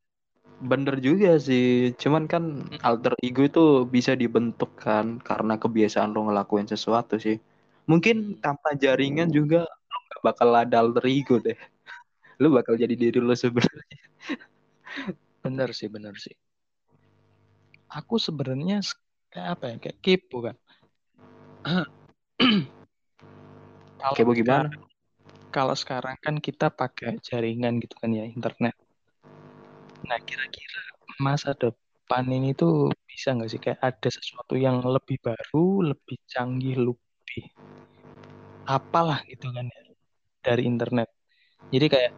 bener 0.60 1.00
juga 1.00 1.40
sih 1.40 1.96
cuman 1.96 2.28
kan 2.28 2.68
alter 2.84 3.16
ego 3.24 3.40
itu 3.48 3.88
bisa 3.88 4.12
dibentuk 4.12 4.68
kan 4.76 5.16
karena 5.24 5.56
kebiasaan 5.56 6.12
lo 6.12 6.28
ngelakuin 6.28 6.68
sesuatu 6.68 7.16
sih 7.16 7.40
mungkin 7.88 8.36
tanpa 8.44 8.76
jaringan 8.76 9.32
juga 9.32 9.64
lo 9.64 9.96
gak 10.12 10.20
bakal 10.20 10.52
ada 10.52 10.76
alter 10.84 11.04
ego 11.08 11.40
deh 11.40 11.56
lo 12.36 12.52
bakal 12.52 12.76
jadi 12.76 12.92
diri 12.92 13.18
lo 13.24 13.32
sebenarnya 13.32 13.98
bener 15.40 15.72
sih 15.72 15.88
bener 15.88 16.12
sih 16.20 16.36
aku 17.90 18.16
sebenarnya 18.22 18.80
kayak 19.30 19.48
apa 19.58 19.64
ya 19.66 19.76
kayak 19.82 19.98
kepo 20.02 20.36
kan. 20.46 20.56
Kalau 24.00 24.16
Kepo 24.16 24.32
gimana? 24.32 24.72
kalau 25.50 25.74
sekarang 25.74 26.16
kan 26.22 26.38
kita 26.38 26.70
pakai 26.70 27.18
jaringan 27.20 27.82
gitu 27.82 27.98
kan 27.98 28.14
ya 28.14 28.24
internet. 28.24 28.72
Nah 30.06 30.18
kira-kira 30.22 30.80
masa 31.20 31.52
depan 31.58 32.24
ini 32.30 32.54
tuh 32.54 32.94
bisa 33.10 33.34
nggak 33.34 33.50
sih? 33.50 33.60
Kayak 33.60 33.80
ada 33.82 34.08
sesuatu 34.08 34.54
yang 34.56 34.80
lebih 34.80 35.18
baru 35.20 35.90
lebih 35.90 36.16
canggih 36.30 36.78
lebih 36.78 37.44
apalah 38.70 39.20
gitu 39.26 39.50
kan 39.50 39.66
ya 39.68 39.82
dari 40.40 40.62
internet. 40.64 41.10
Jadi 41.68 41.86
kayak 41.90 42.12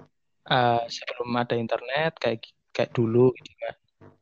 eh, 0.53 0.83
sebelum 0.93 1.29
ada 1.35 1.55
internet 1.57 2.13
kayak 2.21 2.39
kayak 2.71 2.93
dulu 2.93 3.33
gitu 3.41 3.53
kan 3.59 3.75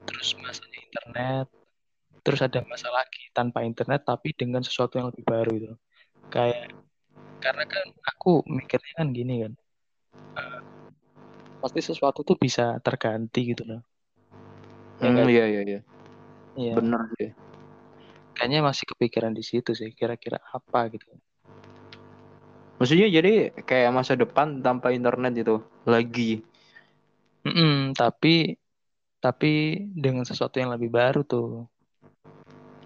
terus 0.06 0.34
masanya 0.40 0.78
internet 0.86 1.46
terus 2.20 2.40
ada 2.44 2.60
masa 2.68 2.88
lagi 2.92 3.32
tanpa 3.32 3.64
internet 3.64 4.04
tapi 4.04 4.32
dengan 4.36 4.60
sesuatu 4.60 5.00
yang 5.00 5.08
lebih 5.12 5.24
baru 5.24 5.52
itu 5.56 5.72
kayak 6.28 6.68
karena 7.40 7.64
kan 7.64 7.86
aku 8.04 8.44
mikirnya 8.44 8.92
kan 9.00 9.08
gini 9.12 9.34
kan 9.48 9.52
eh, 10.36 10.60
pasti 11.60 11.80
sesuatu 11.80 12.20
tuh 12.24 12.36
bisa 12.36 12.76
terganti 12.84 13.52
gitu 13.56 13.64
loh 13.64 13.80
ya 15.00 15.08
Hmm, 15.08 15.16
sih? 15.16 15.32
iya 15.32 15.44
iya 15.48 15.60
iya. 15.64 15.80
Iya. 16.60 16.72
Bener 16.76 17.00
sih. 17.16 17.30
kayaknya 18.36 18.60
masih 18.60 18.84
kepikiran 18.84 19.32
di 19.32 19.40
situ 19.40 19.72
sih 19.72 19.92
kira-kira 19.96 20.36
apa 20.52 20.88
gitu 20.92 21.08
Maksudnya 22.80 23.12
jadi 23.12 23.52
kayak 23.68 23.92
masa 23.92 24.16
depan 24.16 24.64
tanpa 24.64 24.88
internet 24.88 25.36
itu 25.36 25.60
lagi. 25.84 26.40
Mm-mm, 27.44 27.92
tapi 27.92 28.56
tapi 29.24 29.48
dengan 30.04 30.24
sesuatu 30.30 30.56
yang 30.62 30.70
lebih 30.74 30.90
baru 30.98 31.20
tuh 31.32 31.46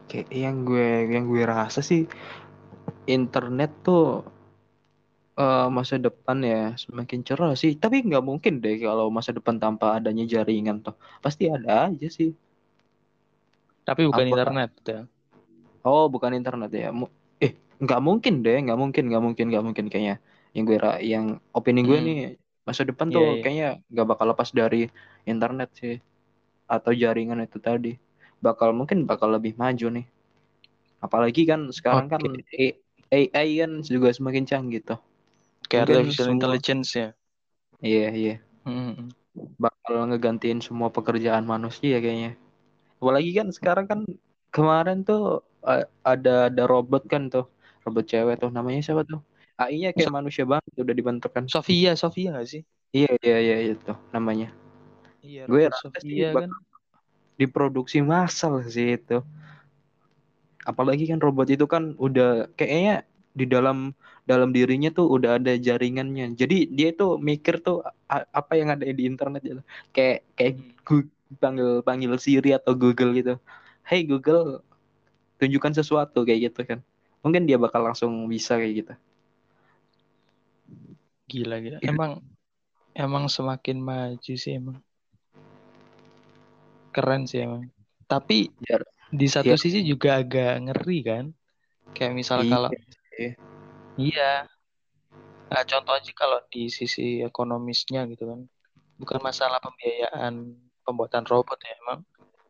Kayak 0.09 0.29
yang 0.31 0.57
gue 0.69 0.89
yang 1.15 1.25
gue 1.33 1.43
rasa 1.49 1.81
sih 1.81 2.05
internet 3.09 3.71
tuh 3.85 4.23
eh, 5.41 5.67
masa 5.77 5.95
depan 6.07 6.39
ya 6.53 6.57
semakin 6.83 7.21
cerah 7.29 7.53
sih. 7.63 7.73
Tapi 7.83 7.97
nggak 8.07 8.25
mungkin 8.29 8.53
deh 8.63 8.75
kalau 8.87 9.07
masa 9.17 9.31
depan 9.39 9.57
tanpa 9.63 9.85
adanya 9.99 10.25
jaringan 10.35 10.77
tuh. 10.85 10.95
Pasti 11.25 11.45
ada 11.57 11.71
aja 11.91 12.07
sih. 12.19 12.29
tapi 13.87 14.03
bukan 14.09 14.27
Apa? 14.27 14.35
internet 14.35 14.71
ya 14.89 15.01
Oh, 15.87 16.05
bukan 16.15 16.33
internet 16.39 16.71
ya. 16.83 16.89
Mu- 17.01 17.13
Eh, 17.45 17.53
nggak 17.85 18.01
mungkin 18.09 18.35
deh, 18.45 18.57
nggak 18.65 18.79
mungkin, 18.83 19.03
nggak 19.09 19.23
mungkin, 19.27 19.45
nggak 19.51 19.65
mungkin 19.69 19.87
kayaknya. 19.93 20.15
Yang 20.55 20.65
gue 20.69 20.77
yang 21.13 21.27
opini 21.59 21.81
gue 21.89 21.99
Hmm. 21.99 22.07
nih 22.07 22.17
masa 22.69 22.83
depan 22.89 23.09
Iya, 23.09 23.17
tuh 23.17 23.25
iya. 23.37 23.43
kayaknya 23.43 23.67
nggak 23.93 24.07
bakal 24.11 24.27
lepas 24.33 24.51
dari 24.61 24.77
internet 25.33 25.69
sih 25.81 25.95
atau 26.67 26.93
jaringan 26.93 27.45
itu 27.45 27.59
tadi. 27.61 27.97
Bakal 28.41 28.73
mungkin 28.77 29.09
bakal 29.09 29.33
lebih 29.33 29.57
maju 29.57 30.01
nih. 30.01 30.07
Apalagi 31.01 31.45
kan 31.45 31.69
sekarang 31.69 32.09
kan 32.09 32.21
Oke. 32.25 32.41
A- 33.13 33.31
AI 33.35 33.49
kan 33.61 33.85
juga 33.85 34.11
semakin 34.13 34.45
canggih 34.49 34.81
tuh. 34.83 35.01
kayak 35.65 35.89
Mungkin 35.89 35.97
artificial 36.05 36.27
semua- 36.29 36.37
intelligence 36.37 36.89
ya 36.93 37.09
Iya, 37.81 38.07
iya. 38.13 38.35
Mm-mm. 38.65 39.13
Bakal 39.61 40.09
ngegantiin 40.09 40.61
semua 40.65 40.89
pekerjaan 40.89 41.45
manusia 41.45 42.01
kayaknya. 42.01 42.37
Apalagi 43.01 43.31
kan 43.37 43.49
sekarang 43.53 43.87
kan 43.89 44.01
kemarin 44.53 45.05
tuh 45.05 45.45
ada 46.05 46.49
ada 46.49 46.63
robot 46.65 47.05
kan 47.09 47.29
tuh, 47.29 47.49
robot 47.85 48.05
cewek 48.09 48.41
tuh 48.41 48.49
namanya 48.53 48.81
siapa 48.81 49.05
tuh? 49.05 49.21
AI-nya 49.61 49.93
kayak 49.93 50.13
manusia 50.13 50.45
banget 50.49 50.67
udah 50.81 50.95
dibentuk 50.97 51.31
kan. 51.33 51.45
Sofia 51.47 51.95
Sofia 51.95 52.33
nggak 52.35 52.49
sih 52.49 52.63
Iya 52.95 53.11
iya 53.23 53.37
iya 53.43 53.57
itu 53.75 53.93
namanya. 54.15 54.49
Iya 55.27 55.43
Gue 55.49 55.61
rasa 55.73 55.99
sih 56.01 56.19
Sofia 56.21 56.29
kan 56.41 56.51
diproduksi 57.41 57.99
massal 58.13 58.55
sih 58.75 58.89
itu. 58.99 59.19
Apalagi 60.65 61.05
kan 61.11 61.21
robot 61.21 61.49
itu 61.53 61.67
kan 61.69 61.93
udah 62.01 62.49
kayaknya 62.57 63.05
di 63.37 63.45
dalam 63.45 63.93
dalam 64.25 64.51
dirinya 64.57 64.89
tuh 64.89 65.07
udah 65.17 65.37
ada 65.37 65.53
jaringannya. 65.61 66.33
Jadi 66.41 66.73
dia 66.73 66.89
tuh 66.97 67.21
mikir 67.21 67.61
tuh 67.61 67.85
apa 68.09 68.53
yang 68.57 68.73
ada 68.73 68.85
di 68.89 69.05
internet 69.05 69.43
gitu. 69.45 69.61
Kayak 69.93 70.25
kayak 70.39 70.53
Hmm. 70.57 70.73
Gu- 70.89 71.13
panggil 71.43 71.69
panggil 71.85 72.13
Siri 72.17 72.51
atau 72.57 72.73
Google 72.73 73.13
gitu. 73.19 73.35
Hey 73.85 74.09
Google, 74.09 74.65
tunjukkan 75.41 75.73
sesuatu 75.81 76.25
kayak 76.27 76.41
gitu 76.53 76.61
kan. 76.69 76.81
Mungkin 77.25 77.45
dia 77.49 77.59
bakal 77.61 77.85
langsung 77.85 78.13
bisa 78.31 78.57
kayak 78.61 78.75
gitu. 78.87 78.95
gila 81.31 81.57
gila 81.65 81.79
emang 81.91 82.13
emang 83.05 83.25
semakin 83.37 83.79
maju 83.89 84.33
sih 84.43 84.53
emang 84.61 84.77
keren 86.95 87.27
sih 87.27 87.43
emang. 87.43 87.67
Tapi 88.07 88.55
Jar- 88.63 88.87
di 89.11 89.27
satu 89.27 89.53
Iya. 89.55 89.61
sisi 89.61 89.83
juga 89.83 90.23
agak 90.23 90.71
ngeri 90.71 90.99
kan? 91.03 91.25
Kayak 91.91 92.13
misal 92.15 92.39
Iya 92.47 92.51
kalau 92.55 92.71
iya. 93.99 94.33
Nah, 95.51 95.63
contoh 95.63 95.95
aja 95.95 96.11
kalau 96.17 96.39
di 96.51 96.67
sisi 96.67 97.23
ekonomisnya 97.23 98.07
gitu 98.11 98.27
kan. 98.27 98.41
Bukan 98.99 99.19
masalah 99.23 99.59
pembiayaan 99.63 100.55
pembuatan 100.83 101.23
robot 101.27 101.59
ya 101.63 101.75
emang 101.83 102.03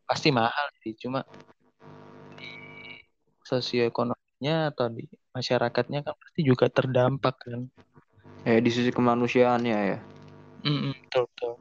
pasti 0.09 0.33
mahal 0.33 0.69
sih. 0.81 0.97
Cuma 0.97 1.21
di 2.37 2.49
sosioekonominya 3.45 4.73
atau 4.73 4.89
di 4.89 5.05
masyarakatnya 5.37 6.01
kan 6.01 6.15
pasti 6.17 6.41
juga 6.45 6.73
terdampak 6.73 7.37
kan. 7.45 7.61
Eh 8.45 8.61
di 8.61 8.71
sisi 8.73 8.89
kemanusiaannya 8.93 9.79
ya. 9.93 9.99
Mm-mm, 10.65 10.97
betul 11.09 11.29
betul 11.29 11.53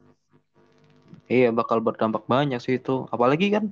Iya 1.30 1.48
bakal 1.56 1.80
berdampak 1.80 2.24
banyak 2.28 2.60
sih 2.60 2.76
itu. 2.80 3.08
Apalagi 3.14 3.48
kan 3.54 3.64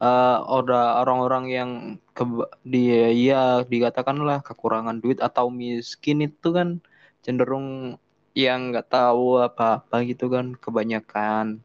eh 0.00 0.36
ada 0.56 1.00
orang-orang 1.04 1.44
yang 1.52 1.70
ke 2.16 2.24
dia 2.64 3.12
ya 3.12 3.36
dikatakanlah 3.64 4.40
kekurangan 4.44 4.96
duit 5.02 5.20
atau 5.20 5.52
miskin 5.52 6.24
itu 6.24 6.48
kan 6.56 6.80
cenderung 7.24 7.96
yang 8.32 8.72
nggak 8.72 8.88
tahu 8.88 9.40
apa-apa 9.44 9.96
gitu 10.08 10.28
kan 10.32 10.56
kebanyakan. 10.56 11.60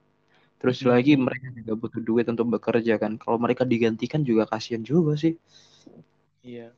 Terus 0.60 0.82
Mhm. 0.84 0.90
lagi 0.92 1.14
mereka 1.20 1.48
juga 1.54 1.74
butuh 1.78 2.02
duit 2.02 2.26
untuk 2.32 2.48
bekerja 2.56 2.98
kan. 2.98 3.20
Kalau 3.22 3.38
mereka 3.40 3.64
digantikan 3.68 4.22
juga 4.26 4.44
kasihan 4.50 4.82
juga 4.84 5.14
sih. 5.20 5.36
Iya. 6.44 6.72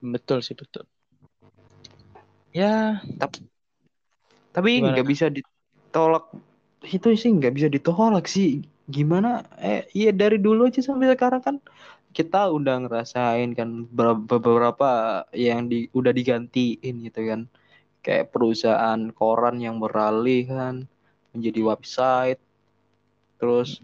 Betul 0.00 0.40
sih, 0.40 0.56
betul. 0.56 0.84
Ya, 2.50 3.00
Tapi 4.50 4.82
Gimana? 4.82 4.92
nggak 4.92 5.06
bisa 5.06 5.26
ditolak. 5.30 6.24
Itu 6.96 7.08
sih 7.22 7.30
nggak 7.38 7.54
bisa 7.56 7.68
ditolak 7.76 8.24
sih. 8.36 8.50
Gimana? 8.96 9.28
Eh 9.68 9.80
iya 9.98 10.10
dari 10.20 10.36
dulu 10.46 10.60
aja 10.68 10.80
sampai 10.88 11.06
sekarang 11.14 11.42
kan 11.46 11.56
kita 12.16 12.38
udah 12.56 12.74
ngerasain 12.82 13.50
kan 13.58 13.68
ber- 13.96 14.24
beberapa 14.30 14.86
yang 15.46 15.60
di 15.70 15.76
udah 15.98 16.12
digantiin 16.18 16.94
gitu 17.06 17.20
kan. 17.30 17.40
Kayak 18.04 18.26
perusahaan 18.34 19.00
koran 19.18 19.56
yang 19.66 19.76
beralih 19.84 20.40
kan 20.50 20.74
menjadi 21.34 21.60
website. 21.70 22.40
Terus 23.40 23.80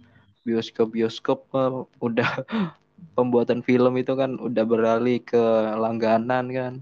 bioskop-bioskop 0.47 1.39
eh, 1.55 1.73
udah 2.07 2.31
pembuatan 3.17 3.61
film 3.69 3.93
itu 4.03 4.13
kan 4.21 4.31
udah 4.39 4.65
beralih 4.73 5.19
ke 5.23 5.43
langganan 5.83 6.47
kan. 6.59 6.75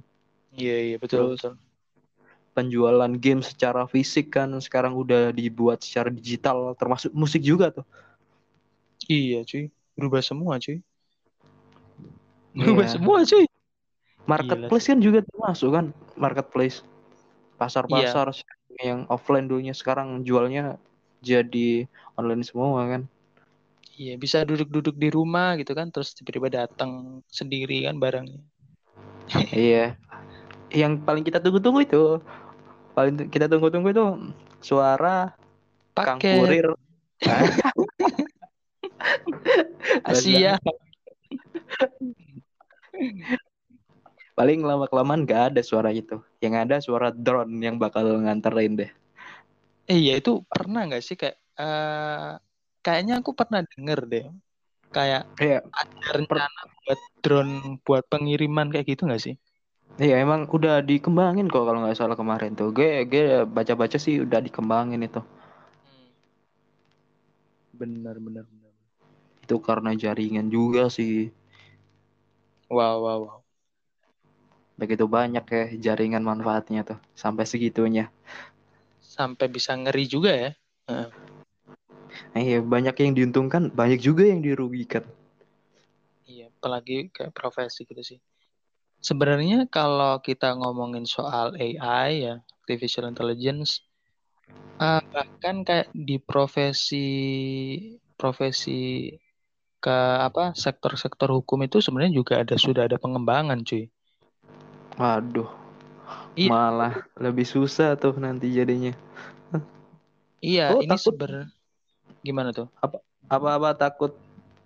iya 0.60 0.74
iya 0.86 0.96
betul 1.02 1.34
Terus- 1.34 1.42
betul. 1.42 1.54
Penjualan 2.54 3.10
game 3.18 3.42
secara 3.42 3.84
fisik 3.90 4.38
kan 4.38 4.54
sekarang 4.62 4.94
udah 4.94 5.34
dibuat 5.34 5.82
secara 5.82 6.08
digital 6.08 6.72
termasuk 6.78 7.10
musik 7.10 7.42
juga 7.42 7.74
tuh. 7.74 7.86
Iya 9.10 9.42
cuy, 9.44 9.68
berubah 9.98 10.22
semua 10.22 10.56
cuy. 10.62 10.80
Berubah 12.54 12.86
Iya. 12.86 12.92
semua 12.94 13.18
cuy. 13.26 13.44
Marketplace 14.24 14.86
kan 14.88 14.98
juga 15.02 15.20
termasuk 15.26 15.70
kan 15.74 15.86
marketplace. 16.16 16.80
Pasar-pasar 17.60 18.32
Iya. 18.32 18.42
yang 18.82 19.00
offline 19.10 19.50
dulunya 19.50 19.74
sekarang 19.76 20.22
jualnya 20.24 20.78
jadi 21.20 21.90
online 22.14 22.46
semua 22.46 22.86
kan. 22.86 23.02
Iya 23.94 24.18
bisa 24.18 24.42
duduk-duduk 24.42 24.98
di 24.98 25.06
rumah 25.10 25.54
gitu 25.54 25.70
kan, 25.70 25.90
terus 25.90 26.14
tiba-tiba 26.18 26.50
datang 26.66 27.22
sendiri 27.30 27.86
kan 27.86 27.98
barangnya. 27.98 28.42
iya. 29.54 29.94
Yang 30.74 31.06
paling 31.06 31.22
kita 31.22 31.38
tunggu-tunggu 31.38 31.86
itu 31.86 32.18
paling 32.94 33.28
kita 33.28 33.50
tunggu-tunggu 33.50 33.90
itu 33.90 34.04
suara 34.62 35.34
Kang 35.94 36.18
Paket 36.18 36.40
Kurir. 36.40 36.66
Asia. 40.10 40.58
Paling 44.34 44.66
lama 44.66 44.90
kelamaan 44.90 45.22
gak 45.22 45.54
ada 45.54 45.62
suara 45.62 45.94
itu. 45.94 46.18
Yang 46.42 46.54
ada 46.66 46.76
suara 46.82 47.14
drone 47.14 47.54
yang 47.62 47.78
bakal 47.78 48.18
nganterin 48.18 48.74
deh. 48.74 48.90
Eh 49.86 50.10
iya 50.10 50.18
itu 50.18 50.42
pernah 50.50 50.82
nggak 50.88 51.04
sih 51.04 51.14
kayak 51.14 51.36
eh, 51.54 52.30
kayaknya 52.82 53.22
aku 53.22 53.30
pernah 53.36 53.62
denger 53.62 54.00
deh. 54.10 54.26
Kayak 54.90 55.30
Iya, 55.38 55.62
ada 55.70 56.18
rencana 56.18 56.62
buat 56.86 57.00
drone 57.22 57.78
buat 57.86 58.02
pengiriman 58.10 58.74
kayak 58.74 58.90
gitu 58.90 59.06
nggak 59.06 59.22
sih? 59.22 59.38
Iya 60.02 60.18
emang 60.18 60.50
udah 60.50 60.82
dikembangin 60.82 61.46
kok 61.46 61.62
kalau 61.66 61.78
nggak 61.82 61.98
salah 61.98 62.18
kemarin 62.18 62.58
tuh. 62.58 62.74
Gue 62.74 63.06
gue 63.06 63.46
baca-baca 63.46 63.94
sih 63.94 64.22
udah 64.26 64.40
dikembangin 64.42 65.06
itu. 65.06 65.22
Benar, 67.74 68.16
benar, 68.22 68.44
benar. 68.46 68.72
Itu 69.42 69.58
karena 69.62 69.90
jaringan 69.94 70.46
juga 70.50 70.86
sih. 70.90 71.30
Wow, 72.70 73.02
wow, 73.04 73.18
wow. 73.22 73.38
Begitu 74.74 75.06
banyak 75.06 75.44
ya 75.46 75.64
jaringan 75.78 76.26
manfaatnya 76.26 76.82
tuh 76.82 76.98
sampai 77.14 77.46
segitunya. 77.46 78.10
Sampai 78.98 79.46
bisa 79.46 79.78
ngeri 79.78 80.04
juga 80.10 80.32
ya. 80.34 80.50
Heeh. 80.90 81.08
Nah, 82.34 82.42
iya 82.42 82.58
banyak 82.58 82.94
yang 82.98 83.12
diuntungkan, 83.14 83.70
banyak 83.70 84.02
juga 84.02 84.26
yang 84.26 84.42
dirugikan. 84.42 85.06
Iya, 86.26 86.50
apalagi 86.50 87.14
kayak 87.14 87.30
profesi 87.30 87.86
gitu 87.86 88.02
sih. 88.02 88.18
Sebenarnya 89.04 89.68
kalau 89.68 90.16
kita 90.24 90.56
ngomongin 90.56 91.04
soal 91.04 91.52
AI 91.60 92.24
ya, 92.24 92.34
artificial 92.64 93.04
intelligence, 93.12 93.84
uh, 94.80 95.04
bahkan 95.12 95.60
kayak 95.60 95.92
di 95.92 96.16
profesi 96.16 97.06
profesi 98.16 99.12
ke 99.84 99.98
apa 100.24 100.56
sektor-sektor 100.56 101.28
hukum 101.28 101.60
itu 101.68 101.84
sebenarnya 101.84 102.16
juga 102.16 102.40
ada 102.40 102.56
sudah 102.56 102.88
ada 102.88 102.96
pengembangan, 102.96 103.60
cuy. 103.60 103.92
Waduh, 104.96 105.50
Iya. 106.40 106.48
malah 106.48 106.94
lebih 107.20 107.44
susah 107.44 108.00
tuh 108.00 108.16
nanti 108.16 108.48
jadinya. 108.48 108.96
Iya, 110.40 110.72
Oh, 110.72 110.80
ini 110.80 110.96
sebenarnya 110.96 111.52
gimana 112.24 112.56
tuh? 112.56 112.68
Apa-apa 113.28 113.76
takut 113.76 114.16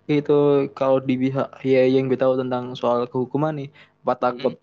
itu 0.09 0.67
kalau 0.73 0.97
di 0.99 1.15
pihak 1.15 1.61
ya 1.61 1.85
yang 1.85 2.09
gue 2.09 2.17
tahu 2.17 2.33
tentang 2.39 2.73
soal 2.73 3.05
kehukuman 3.05 3.53
nih, 3.53 3.69
apa 4.03 4.13
takut 4.15 4.55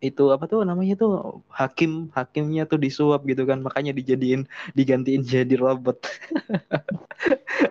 itu 0.00 0.32
apa 0.32 0.48
tuh 0.48 0.64
namanya 0.64 0.96
tuh 0.96 1.44
hakim 1.52 2.08
hakimnya 2.16 2.64
tuh 2.64 2.80
disuap 2.80 3.20
gitu 3.28 3.44
kan 3.44 3.60
makanya 3.60 3.92
dijadiin 3.92 4.48
digantiin 4.72 5.20
jadi 5.20 5.54
robot. 5.60 6.00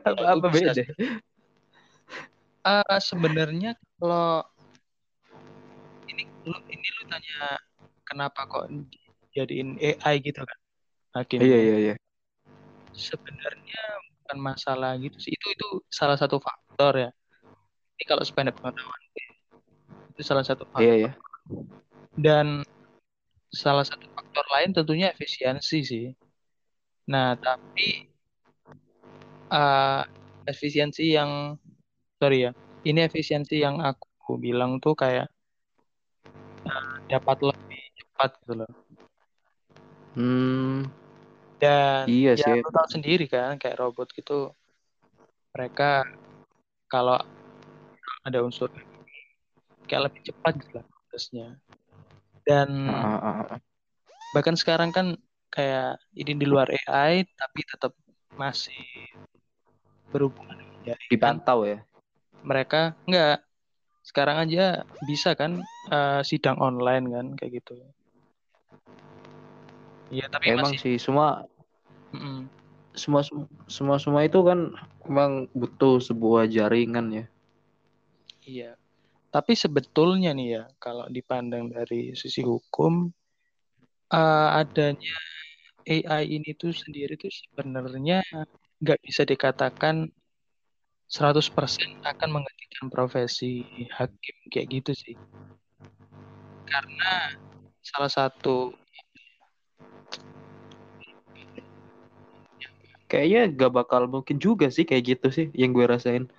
Apa 0.06 0.38
apa 0.38 0.48
beda 0.54 0.86
Uh, 2.60 3.00
sebenarnya 3.00 3.74
kalau 3.98 4.44
ini 6.12 6.28
lu 6.44 6.54
ini 6.70 6.88
lu 7.00 7.04
tanya 7.08 7.56
kenapa 8.04 8.46
kok 8.46 8.68
jadiin 9.32 9.80
AI 9.80 10.20
gitu 10.22 10.44
kan 10.44 10.60
hakim. 11.18 11.40
Iya 11.40 11.58
iya 11.58 11.76
iya. 11.80 11.96
Sebenarnya 12.94 13.82
bukan 14.22 14.38
masalah 14.44 15.00
gitu 15.02 15.18
sih. 15.18 15.34
Itu 15.34 15.48
itu 15.56 15.68
salah 15.90 16.20
satu 16.20 16.38
faktor 16.38 17.10
ya. 17.10 17.10
Ini 17.98 18.04
kalau 18.06 18.22
sependek 18.28 18.60
pengetahuan 18.60 19.02
itu 20.20 20.28
salah 20.28 20.44
satu 20.44 20.68
faktor. 20.68 20.84
Iya 20.84 20.94
iya. 21.00 21.12
Dan 22.20 22.68
salah 23.48 23.88
satu 23.88 24.04
faktor 24.12 24.44
lain 24.52 24.76
tentunya 24.76 25.16
efisiensi 25.16 25.80
sih. 25.80 26.12
Nah 27.08 27.40
tapi 27.40 28.04
uh, 29.48 30.04
efisiensi 30.44 31.16
yang 31.16 31.56
sorry 32.20 32.44
ya 32.44 32.52
ini 32.84 33.00
efisiensi 33.08 33.64
yang 33.64 33.80
aku 33.80 34.36
bilang 34.36 34.84
tuh 34.84 34.92
kayak 34.92 35.32
uh, 36.68 37.00
dapat 37.08 37.56
lebih 37.56 37.84
cepat 37.96 38.36
gitu 38.44 38.54
loh. 38.60 38.72
Hmm. 40.20 40.84
Dan 41.64 42.12
iya 42.12 42.36
ya 42.36 42.44
sih. 42.44 42.60
lu 42.60 42.68
tahu 42.76 42.88
sendiri 42.92 43.32
kan 43.32 43.56
kayak 43.56 43.80
robot 43.80 44.12
gitu 44.12 44.52
mereka 45.56 46.04
kalau 46.92 47.24
ada 48.28 48.44
unsur 48.44 48.68
kayak 49.90 50.14
lebih 50.14 50.22
cepat 50.30 50.54
gitu 50.62 50.72
lah 50.78 50.86
prosesnya. 50.86 51.48
Dan 52.46 52.70
Ah, 52.88 53.18
ah, 53.18 53.36
ah. 53.58 53.60
bahkan 54.30 54.54
sekarang 54.54 54.94
kan 54.94 55.18
kayak 55.50 55.98
ini 56.14 56.38
di 56.38 56.46
luar 56.46 56.70
AI 56.70 57.26
tapi 57.34 57.66
tetap 57.66 57.98
masih 58.38 58.86
berhubungan 60.14 60.58
dengan 60.58 60.78
jaringan 60.94 61.12
dipantau 61.12 61.60
ya? 61.66 61.80
Mereka 62.46 62.96
enggak. 63.10 63.44
Sekarang 64.06 64.42
aja 64.42 64.88
bisa 65.06 65.38
kan 65.38 65.68
uh, 65.92 66.22
sidang 66.26 66.58
online 66.58 67.06
kan 67.12 67.26
kayak 67.38 67.62
gitu. 67.62 67.78
Iya 70.10 70.26
tapi 70.32 70.50
emang 70.50 70.74
masih 70.74 70.82
sih 70.82 70.96
semua 70.98 71.46
Mm-mm. 72.10 72.50
semua 72.98 73.22
semua 73.70 74.02
semua 74.02 74.26
itu 74.26 74.42
kan 74.42 74.74
emang 75.06 75.46
butuh 75.54 76.02
sebuah 76.02 76.50
jaringan 76.50 77.14
ya. 77.14 77.26
Iya 78.50 78.79
tapi 79.30 79.54
sebetulnya 79.54 80.34
nih 80.34 80.48
ya 80.58 80.64
kalau 80.82 81.06
dipandang 81.10 81.70
dari 81.70 82.18
sisi 82.18 82.42
hukum 82.42 83.14
uh, 84.10 84.50
adanya 84.58 85.14
AI 85.86 86.38
ini 86.42 86.58
tuh 86.58 86.74
sendiri 86.74 87.14
tuh 87.18 87.30
sebenarnya 87.30 88.26
nggak 88.82 89.00
bisa 89.06 89.22
dikatakan 89.26 90.10
100% 91.10 91.50
akan 92.06 92.30
menggantikan 92.30 92.86
profesi 92.94 93.66
hakim 93.90 94.36
kayak 94.54 94.70
gitu 94.70 94.92
sih. 94.94 95.16
Karena 96.70 97.34
salah 97.82 98.14
satu 98.14 98.78
kayaknya 103.10 103.50
gak 103.58 103.74
bakal 103.74 104.06
mungkin 104.06 104.38
juga 104.38 104.70
sih 104.70 104.86
kayak 104.86 105.18
gitu 105.18 105.28
sih 105.34 105.48
yang 105.58 105.74
gue 105.74 105.82
rasain 105.90 106.30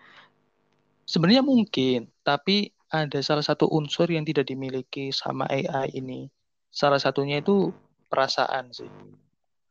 sebenarnya 1.02 1.42
mungkin, 1.42 2.06
tapi 2.22 2.70
ada 2.90 3.18
salah 3.22 3.46
satu 3.46 3.70
unsur 3.70 4.10
yang 4.10 4.26
tidak 4.26 4.50
dimiliki 4.50 5.14
sama 5.14 5.46
AI 5.46 5.94
ini. 5.94 6.26
Salah 6.70 6.98
satunya 6.98 7.38
itu 7.38 7.70
perasaan 8.10 8.74
sih. 8.74 8.90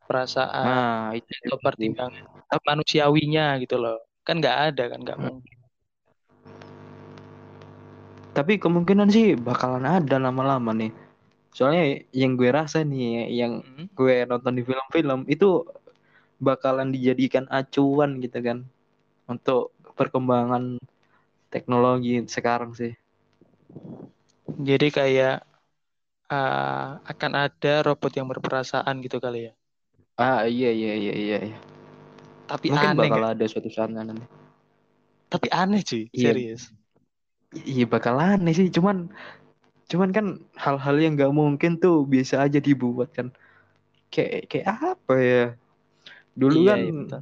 Perasaan 0.08 0.64
nah 0.66 1.08
itu 1.14 1.28
atau 1.46 1.60
pertimbangan 1.60 2.24
manusiawinya 2.64 3.60
gitu 3.62 3.76
loh. 3.76 4.00
Kan 4.24 4.40
nggak 4.40 4.56
ada 4.72 4.84
kan 4.90 5.00
nggak 5.04 5.18
Hmm. 5.20 5.28
mungkin. 5.38 5.56
tapi 8.30 8.62
kemungkinan 8.62 9.10
sih 9.10 9.34
bakalan 9.34 9.84
ada 9.84 10.16
lama-lama 10.22 10.70
nih 10.70 10.94
soalnya 11.50 11.98
yang 12.14 12.38
gue 12.38 12.50
rasa 12.54 12.86
nih 12.86 13.26
yang 13.26 13.60
Mm. 13.60 13.90
gue 13.90 14.14
nonton 14.24 14.54
di 14.54 14.62
film-film 14.62 15.26
itu 15.26 15.66
bakalan 16.38 16.94
dijadikan 16.94 17.50
acuan 17.50 18.22
gitu 18.22 18.38
kan 18.38 18.58
untuk 19.26 19.74
perkembangan 19.98 20.78
teknologi 21.50 22.22
sekarang 22.30 22.70
sih 22.72 22.94
Jadi 24.58 24.86
kayak 24.90 25.46
uh, 26.32 26.98
akan 27.06 27.32
ada 27.36 27.74
robot 27.86 28.12
yang 28.18 28.26
berperasaan 28.30 28.98
gitu 29.04 29.18
kali 29.22 29.50
ya. 29.50 29.52
ah 30.20 30.44
iya 30.46 30.70
iya 30.70 30.92
iya 31.02 31.14
iya, 31.16 31.36
iya. 31.48 31.58
Tapi 32.50 32.66
mungkin 32.70 32.90
aneh 32.94 33.08
bakal 33.10 33.22
ada 33.24 33.44
suatu 33.46 33.70
saat 33.70 33.90
nanti 33.94 34.26
Tapi 35.30 35.46
aneh 35.54 35.80
cuy, 35.86 36.10
Iya. 36.10 36.34
serius. 36.34 36.62
iya 37.66 37.84
bakal 37.86 38.14
aneh 38.18 38.54
sih 38.54 38.70
cuman 38.70 39.10
cuman 39.90 40.10
kan 40.14 40.26
hal-hal 40.54 40.96
yang 41.02 41.18
nggak 41.18 41.34
mungkin 41.34 41.72
tuh 41.82 42.06
bisa 42.06 42.46
aja 42.46 42.62
dibuat 42.62 43.10
kan 43.10 43.34
kayak 44.14 44.46
kayak 44.50 44.66
apa 44.70 45.14
ya 45.18 45.44
dulu 46.38 46.62
Iya, 46.62 46.70
kan 46.70 46.78
iya, 46.86 47.18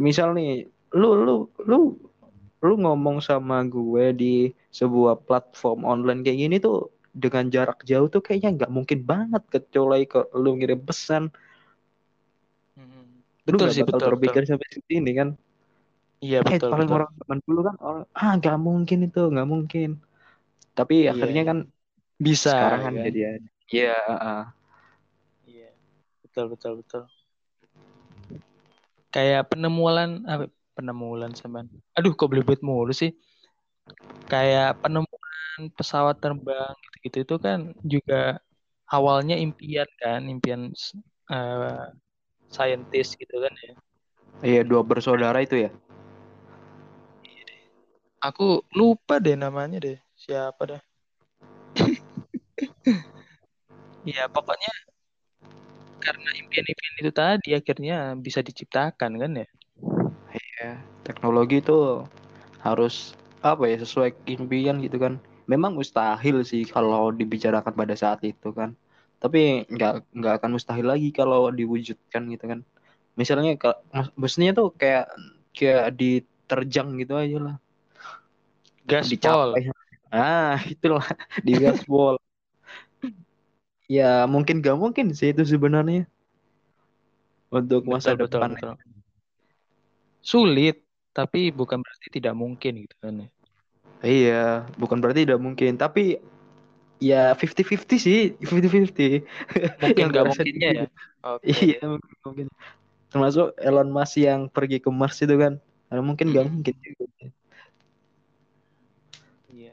misal 0.00 0.32
nih 0.36 0.66
lu 0.96 1.08
lu 1.26 1.36
lu 1.68 1.78
lu 2.62 2.74
ngomong 2.80 3.18
sama 3.20 3.60
gue 3.66 4.04
di 4.16 4.34
sebuah 4.78 5.14
platform 5.28 5.80
online 5.92 6.20
kayak 6.24 6.38
gini 6.42 6.56
tuh 6.66 6.76
dengan 7.12 7.44
jarak 7.54 7.78
jauh 7.90 8.08
tuh 8.14 8.22
kayaknya 8.24 8.50
nggak 8.56 8.72
mungkin 8.76 9.00
banget 9.12 9.42
kecuali 9.54 10.04
ke 10.12 10.18
lu 10.42 10.50
ngirim 10.58 10.80
pesan 10.88 11.22
Mm. 12.78 13.20
lu 13.52 13.58
Betul 13.58 13.68
sih, 13.74 13.84
betul, 13.84 13.98
betul. 14.00 14.08
terpikir 14.08 14.42
sampai 14.48 14.68
sini 14.88 15.10
kan 15.18 15.28
Iya, 16.24 16.38
eh 16.46 16.56
betul, 16.56 16.70
paling 16.70 16.88
betul. 16.88 16.96
orang 16.96 17.10
zaman 17.20 17.38
dulu 17.46 17.60
kan 17.68 17.76
orang 17.86 18.02
ah 18.20 18.32
nggak 18.38 18.56
mungkin 18.66 18.98
itu 19.06 19.20
nggak 19.32 19.48
mungkin 19.52 19.88
tapi 20.78 20.94
Iya, 20.94 21.10
akhirnya 21.12 21.42
iya. 21.42 21.50
kan 21.50 21.58
Bisa 22.26 22.50
sekarang 22.54 22.80
kan 22.86 22.94
kan? 22.96 23.04
jadi 23.06 23.20
ada 23.34 23.48
iya. 23.74 23.92
Iya, 25.50 25.70
betul 26.22 26.44
betul 26.52 26.72
betul. 26.80 27.02
Kayak 29.12 29.42
penemuan 29.52 30.24
apa? 30.24 30.44
Penemuan 30.72 31.32
sampean. 31.36 31.68
Aduh, 31.98 32.16
kok 32.16 32.30
belibet 32.32 32.60
mulu 32.64 32.92
sih? 32.96 33.12
Kayak 34.28 34.80
penemuan 34.80 35.60
pesawat 35.76 36.16
terbang 36.18 36.74
gitu-gitu 36.88 37.18
itu 37.24 37.36
kan 37.40 37.60
juga 37.84 38.40
awalnya 38.88 39.36
impian 39.36 39.88
kan, 40.00 40.24
impian 40.28 40.72
uh, 41.28 41.90
saintis 42.52 43.16
gitu 43.16 43.36
kan 43.40 43.52
ya. 43.64 43.74
iya 44.42 44.60
dua 44.66 44.82
bersaudara 44.82 45.40
itu 45.40 45.68
ya 45.68 45.70
Aku 48.22 48.62
lupa 48.78 49.18
deh 49.18 49.34
namanya 49.34 49.82
deh. 49.82 49.98
Siapa 50.14 50.62
dah? 50.62 50.82
Iya, 54.02 54.26
pokoknya 54.26 54.66
karena 56.02 56.30
impian-impian 56.42 56.94
itu 56.98 57.12
tadi 57.14 57.54
akhirnya 57.54 58.18
bisa 58.18 58.42
diciptakan 58.42 59.14
kan 59.14 59.30
ya. 59.38 59.46
ya 60.58 60.70
teknologi 61.06 61.62
itu 61.62 62.02
harus 62.66 63.14
apa 63.42 63.66
ya 63.66 63.76
sesuai 63.82 64.14
impian 64.30 64.78
gitu 64.80 64.96
kan. 65.02 65.18
Memang 65.50 65.74
mustahil 65.74 66.46
sih 66.46 66.62
kalau 66.64 67.10
dibicarakan 67.10 67.74
pada 67.74 67.94
saat 67.98 68.22
itu 68.22 68.54
kan. 68.54 68.78
Tapi 69.18 69.66
nggak 69.66 70.14
nggak 70.14 70.34
akan 70.40 70.50
mustahil 70.58 70.86
lagi 70.86 71.10
kalau 71.10 71.50
diwujudkan 71.50 72.22
gitu 72.30 72.44
kan. 72.46 72.60
Misalnya 73.18 73.58
maksudnya 74.16 74.54
tuh 74.54 74.72
kayak 74.72 75.10
kayak 75.52 75.98
diterjang 75.98 76.96
gitu 77.02 77.18
aja 77.18 77.38
lah. 77.38 77.56
Gaspol 78.86 79.58
ah 80.12 80.60
itulah 80.74 81.08
di 81.40 81.56
gaspol 81.56 82.20
ya 83.96 84.28
mungkin 84.28 84.60
gak 84.60 84.76
mungkin 84.76 85.16
sih 85.16 85.32
itu 85.32 85.42
sebenarnya. 85.42 86.04
Untuk 87.52 87.84
masa 87.84 88.16
betul, 88.16 88.40
depan. 88.40 88.56
betul, 88.56 88.76
betul. 88.76 88.92
sulit 90.22 90.76
tapi 91.12 91.52
bukan 91.52 91.84
berarti 91.84 92.08
tidak 92.08 92.34
mungkin 92.34 92.88
gitu 92.88 92.96
kan 92.98 93.14
ya. 93.24 93.28
Iya 94.02 94.44
bukan 94.80 94.98
berarti 94.98 95.28
tidak 95.28 95.40
mungkin. 95.40 95.78
Tapi 95.78 96.18
ya 96.98 97.34
50-50 97.34 97.98
sih 97.98 98.20
50-50 98.38 99.26
mungkin 99.78 100.04
gak 100.14 100.26
mungkinnya 100.32 100.70
ya. 100.74 100.86
Okay. 101.22 101.76
iya 101.76 101.80
mungkin, 101.86 102.16
mungkin. 102.26 102.46
Termasuk 103.12 103.54
Elon 103.60 103.92
Musk 103.92 104.18
yang 104.18 104.50
pergi 104.50 104.82
ke 104.82 104.90
Mars 104.90 105.22
itu 105.22 105.36
kan. 105.38 105.60
Karena 105.86 106.02
mungkin 106.02 106.32
gak 106.32 106.46
mungkin 106.48 106.74
juga 106.80 107.04
iya. 109.52 109.72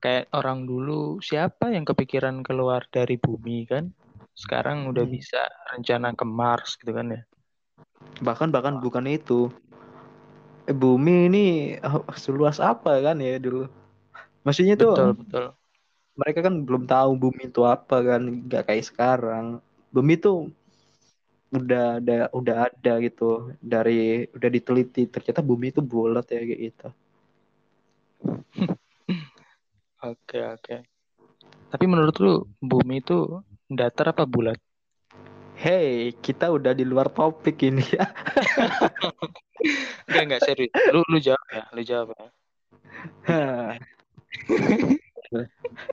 Kayak 0.00 0.30
orang 0.32 0.64
dulu 0.64 1.18
siapa 1.20 1.74
yang 1.74 1.84
kepikiran 1.84 2.40
keluar 2.46 2.86
dari 2.88 3.18
bumi 3.20 3.66
kan? 3.68 3.90
Sekarang 4.32 4.88
udah 4.88 5.04
hmm. 5.04 5.14
bisa 5.16 5.42
rencana 5.74 6.14
ke 6.14 6.24
Mars 6.24 6.78
gitu 6.80 6.94
kan 6.94 7.12
ya. 7.12 7.22
Bahkan 8.24 8.48
bahkan 8.54 8.80
bukan 8.80 9.04
itu 9.04 9.52
bumi 10.72 11.14
ini 11.30 11.44
seluas 12.18 12.58
apa 12.58 12.98
kan 13.04 13.16
ya 13.22 13.38
dulu? 13.38 13.68
Maksudnya 14.46 14.74
tuh 14.78 14.94
betul 14.94 15.08
betul. 15.20 15.44
mereka 16.16 16.40
kan 16.46 16.54
belum 16.66 16.84
tahu 16.88 17.10
bumi 17.22 17.42
itu 17.52 17.60
apa 17.66 17.96
kan 18.08 18.22
nggak 18.46 18.62
kayak 18.68 18.84
sekarang. 18.90 19.44
Bumi 19.94 20.12
itu 20.18 20.50
udah 21.54 21.98
ada 22.02 22.18
udah 22.38 22.56
ada 22.70 22.92
gitu. 23.06 23.54
Dari 23.62 24.26
udah 24.36 24.50
diteliti 24.50 25.06
ternyata 25.06 25.40
bumi 25.44 25.66
itu 25.72 25.80
bulat 25.84 26.26
ya 26.30 26.40
kayak 26.42 26.60
gitu. 26.72 26.86
Oke 30.06 30.38
oke. 30.54 30.76
Tapi 31.72 31.84
menurut 31.90 32.16
lu 32.22 32.34
bumi 32.62 33.02
itu 33.02 33.42
datar 33.66 34.14
apa 34.14 34.22
bulat 34.28 34.58
Hey, 35.56 36.12
kita 36.20 36.52
udah 36.52 36.76
di 36.76 36.84
luar 36.84 37.08
topik 37.08 37.64
ini 37.64 37.80
ya. 37.80 38.12
enggak, 40.04 40.22
enggak 40.28 40.42
serius. 40.44 40.68
Lu 40.92 41.00
lu 41.08 41.16
jawab 41.16 41.48
ya, 41.48 41.64
lu 41.72 41.80
jawab 41.80 42.12
ya. 42.12 42.28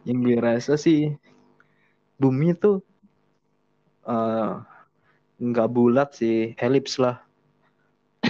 yang 0.07 0.19
gue 0.19 0.35
rasa 0.35 0.75
sih 0.75 1.15
bumi 2.19 2.51
itu 2.51 2.83
uh, 4.03 4.59
nggak 5.39 5.71
bulat 5.71 6.11
sih, 6.11 6.59
elips 6.59 6.99
lah. 6.99 7.23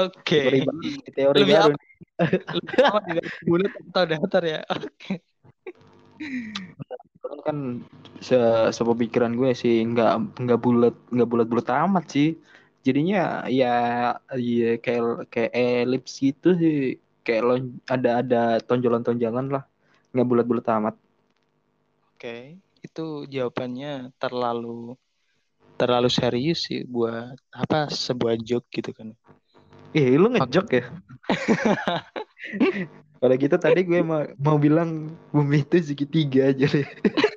Oke. 0.00 0.24
Okay. 0.24 0.64
Teori, 0.64 0.92
teori 1.12 1.40
baru. 1.44 1.76
bulat 3.48 3.72
atau 3.92 4.04
datar 4.08 4.42
ya? 4.48 4.64
Oke. 4.72 5.20
Okay 5.20 6.80
kan 7.42 7.82
se 8.20 8.36
sepemikiran 8.72 9.34
gue 9.34 9.50
sih 9.56 9.82
nggak 9.84 10.40
nggak 10.40 10.60
bulat 10.60 10.96
nggak 11.10 11.28
bulat 11.28 11.46
bulat 11.48 11.68
amat 11.86 12.04
sih. 12.12 12.38
Jadinya 12.80 13.44
ya 13.48 13.74
ya 14.36 14.76
kayak 14.80 15.28
kayak 15.32 15.52
elips 15.52 16.20
gitu 16.20 16.56
sih. 16.56 16.96
Kayak 17.20 17.42
lo 17.44 17.54
ada 17.88 18.10
ada 18.24 18.42
tonjolan 18.64 19.04
tonjolan 19.04 19.52
lah. 19.52 19.64
Nggak 20.12 20.28
bulat 20.28 20.46
bulat 20.46 20.66
amat. 20.68 20.94
Oke 22.16 22.60
itu 22.80 23.28
jawabannya 23.28 24.12
terlalu 24.16 24.96
terlalu 25.76 26.08
serius 26.12 26.68
sih 26.68 26.84
buat 26.84 27.36
apa 27.52 27.88
sebuah 27.88 28.36
joke 28.40 28.68
gitu 28.72 28.92
kan. 28.92 29.16
Eh 29.96 30.16
lu 30.16 30.28
ngejok 30.32 30.68
ya? 30.70 30.84
Kalau 33.20 33.36
gitu 33.36 33.56
tadi 33.60 33.84
gue 33.84 34.00
mau 34.00 34.24
mau 34.40 34.56
bilang 34.56 35.12
bumi 35.28 35.60
itu 35.64 35.80
segitiga 35.80 36.52
aja 36.52 36.66
deh. 36.68 36.88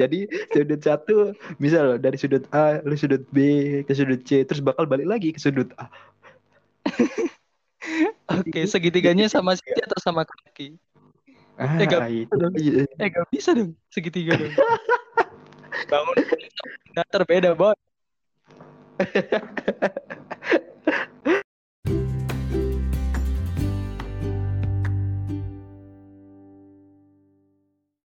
Jadi 0.00 0.28
sudut 0.52 0.80
satu 0.82 1.34
misal 1.58 1.98
dari 1.98 2.16
sudut 2.18 2.46
A 2.54 2.80
lu 2.82 2.96
sudut 2.98 3.22
B 3.30 3.38
ke 3.86 3.94
sudut 3.94 4.22
C 4.26 4.44
terus 4.46 4.60
bakal 4.62 4.86
balik 4.86 5.06
lagi 5.06 5.32
ke 5.34 5.40
sudut 5.40 5.72
A. 5.78 5.88
Oke, 8.26 8.66
segitiganya 8.66 9.30
sama 9.30 9.54
sisi 9.54 9.78
atau 9.78 9.98
sama 10.02 10.26
kaki? 10.26 10.74
Ah, 11.56 11.80
eh, 11.80 11.88
gak 11.88 12.12
itu. 12.12 12.36
Dong. 12.36 12.52
Eh, 12.58 13.08
gak 13.08 13.24
bisa 13.32 13.56
dong 13.56 13.72
segitiga 13.88 14.36
dong. 14.36 14.52
Bangun 15.92 16.16
datar 16.96 17.22
beda, 17.28 17.52
boy. 17.54 17.76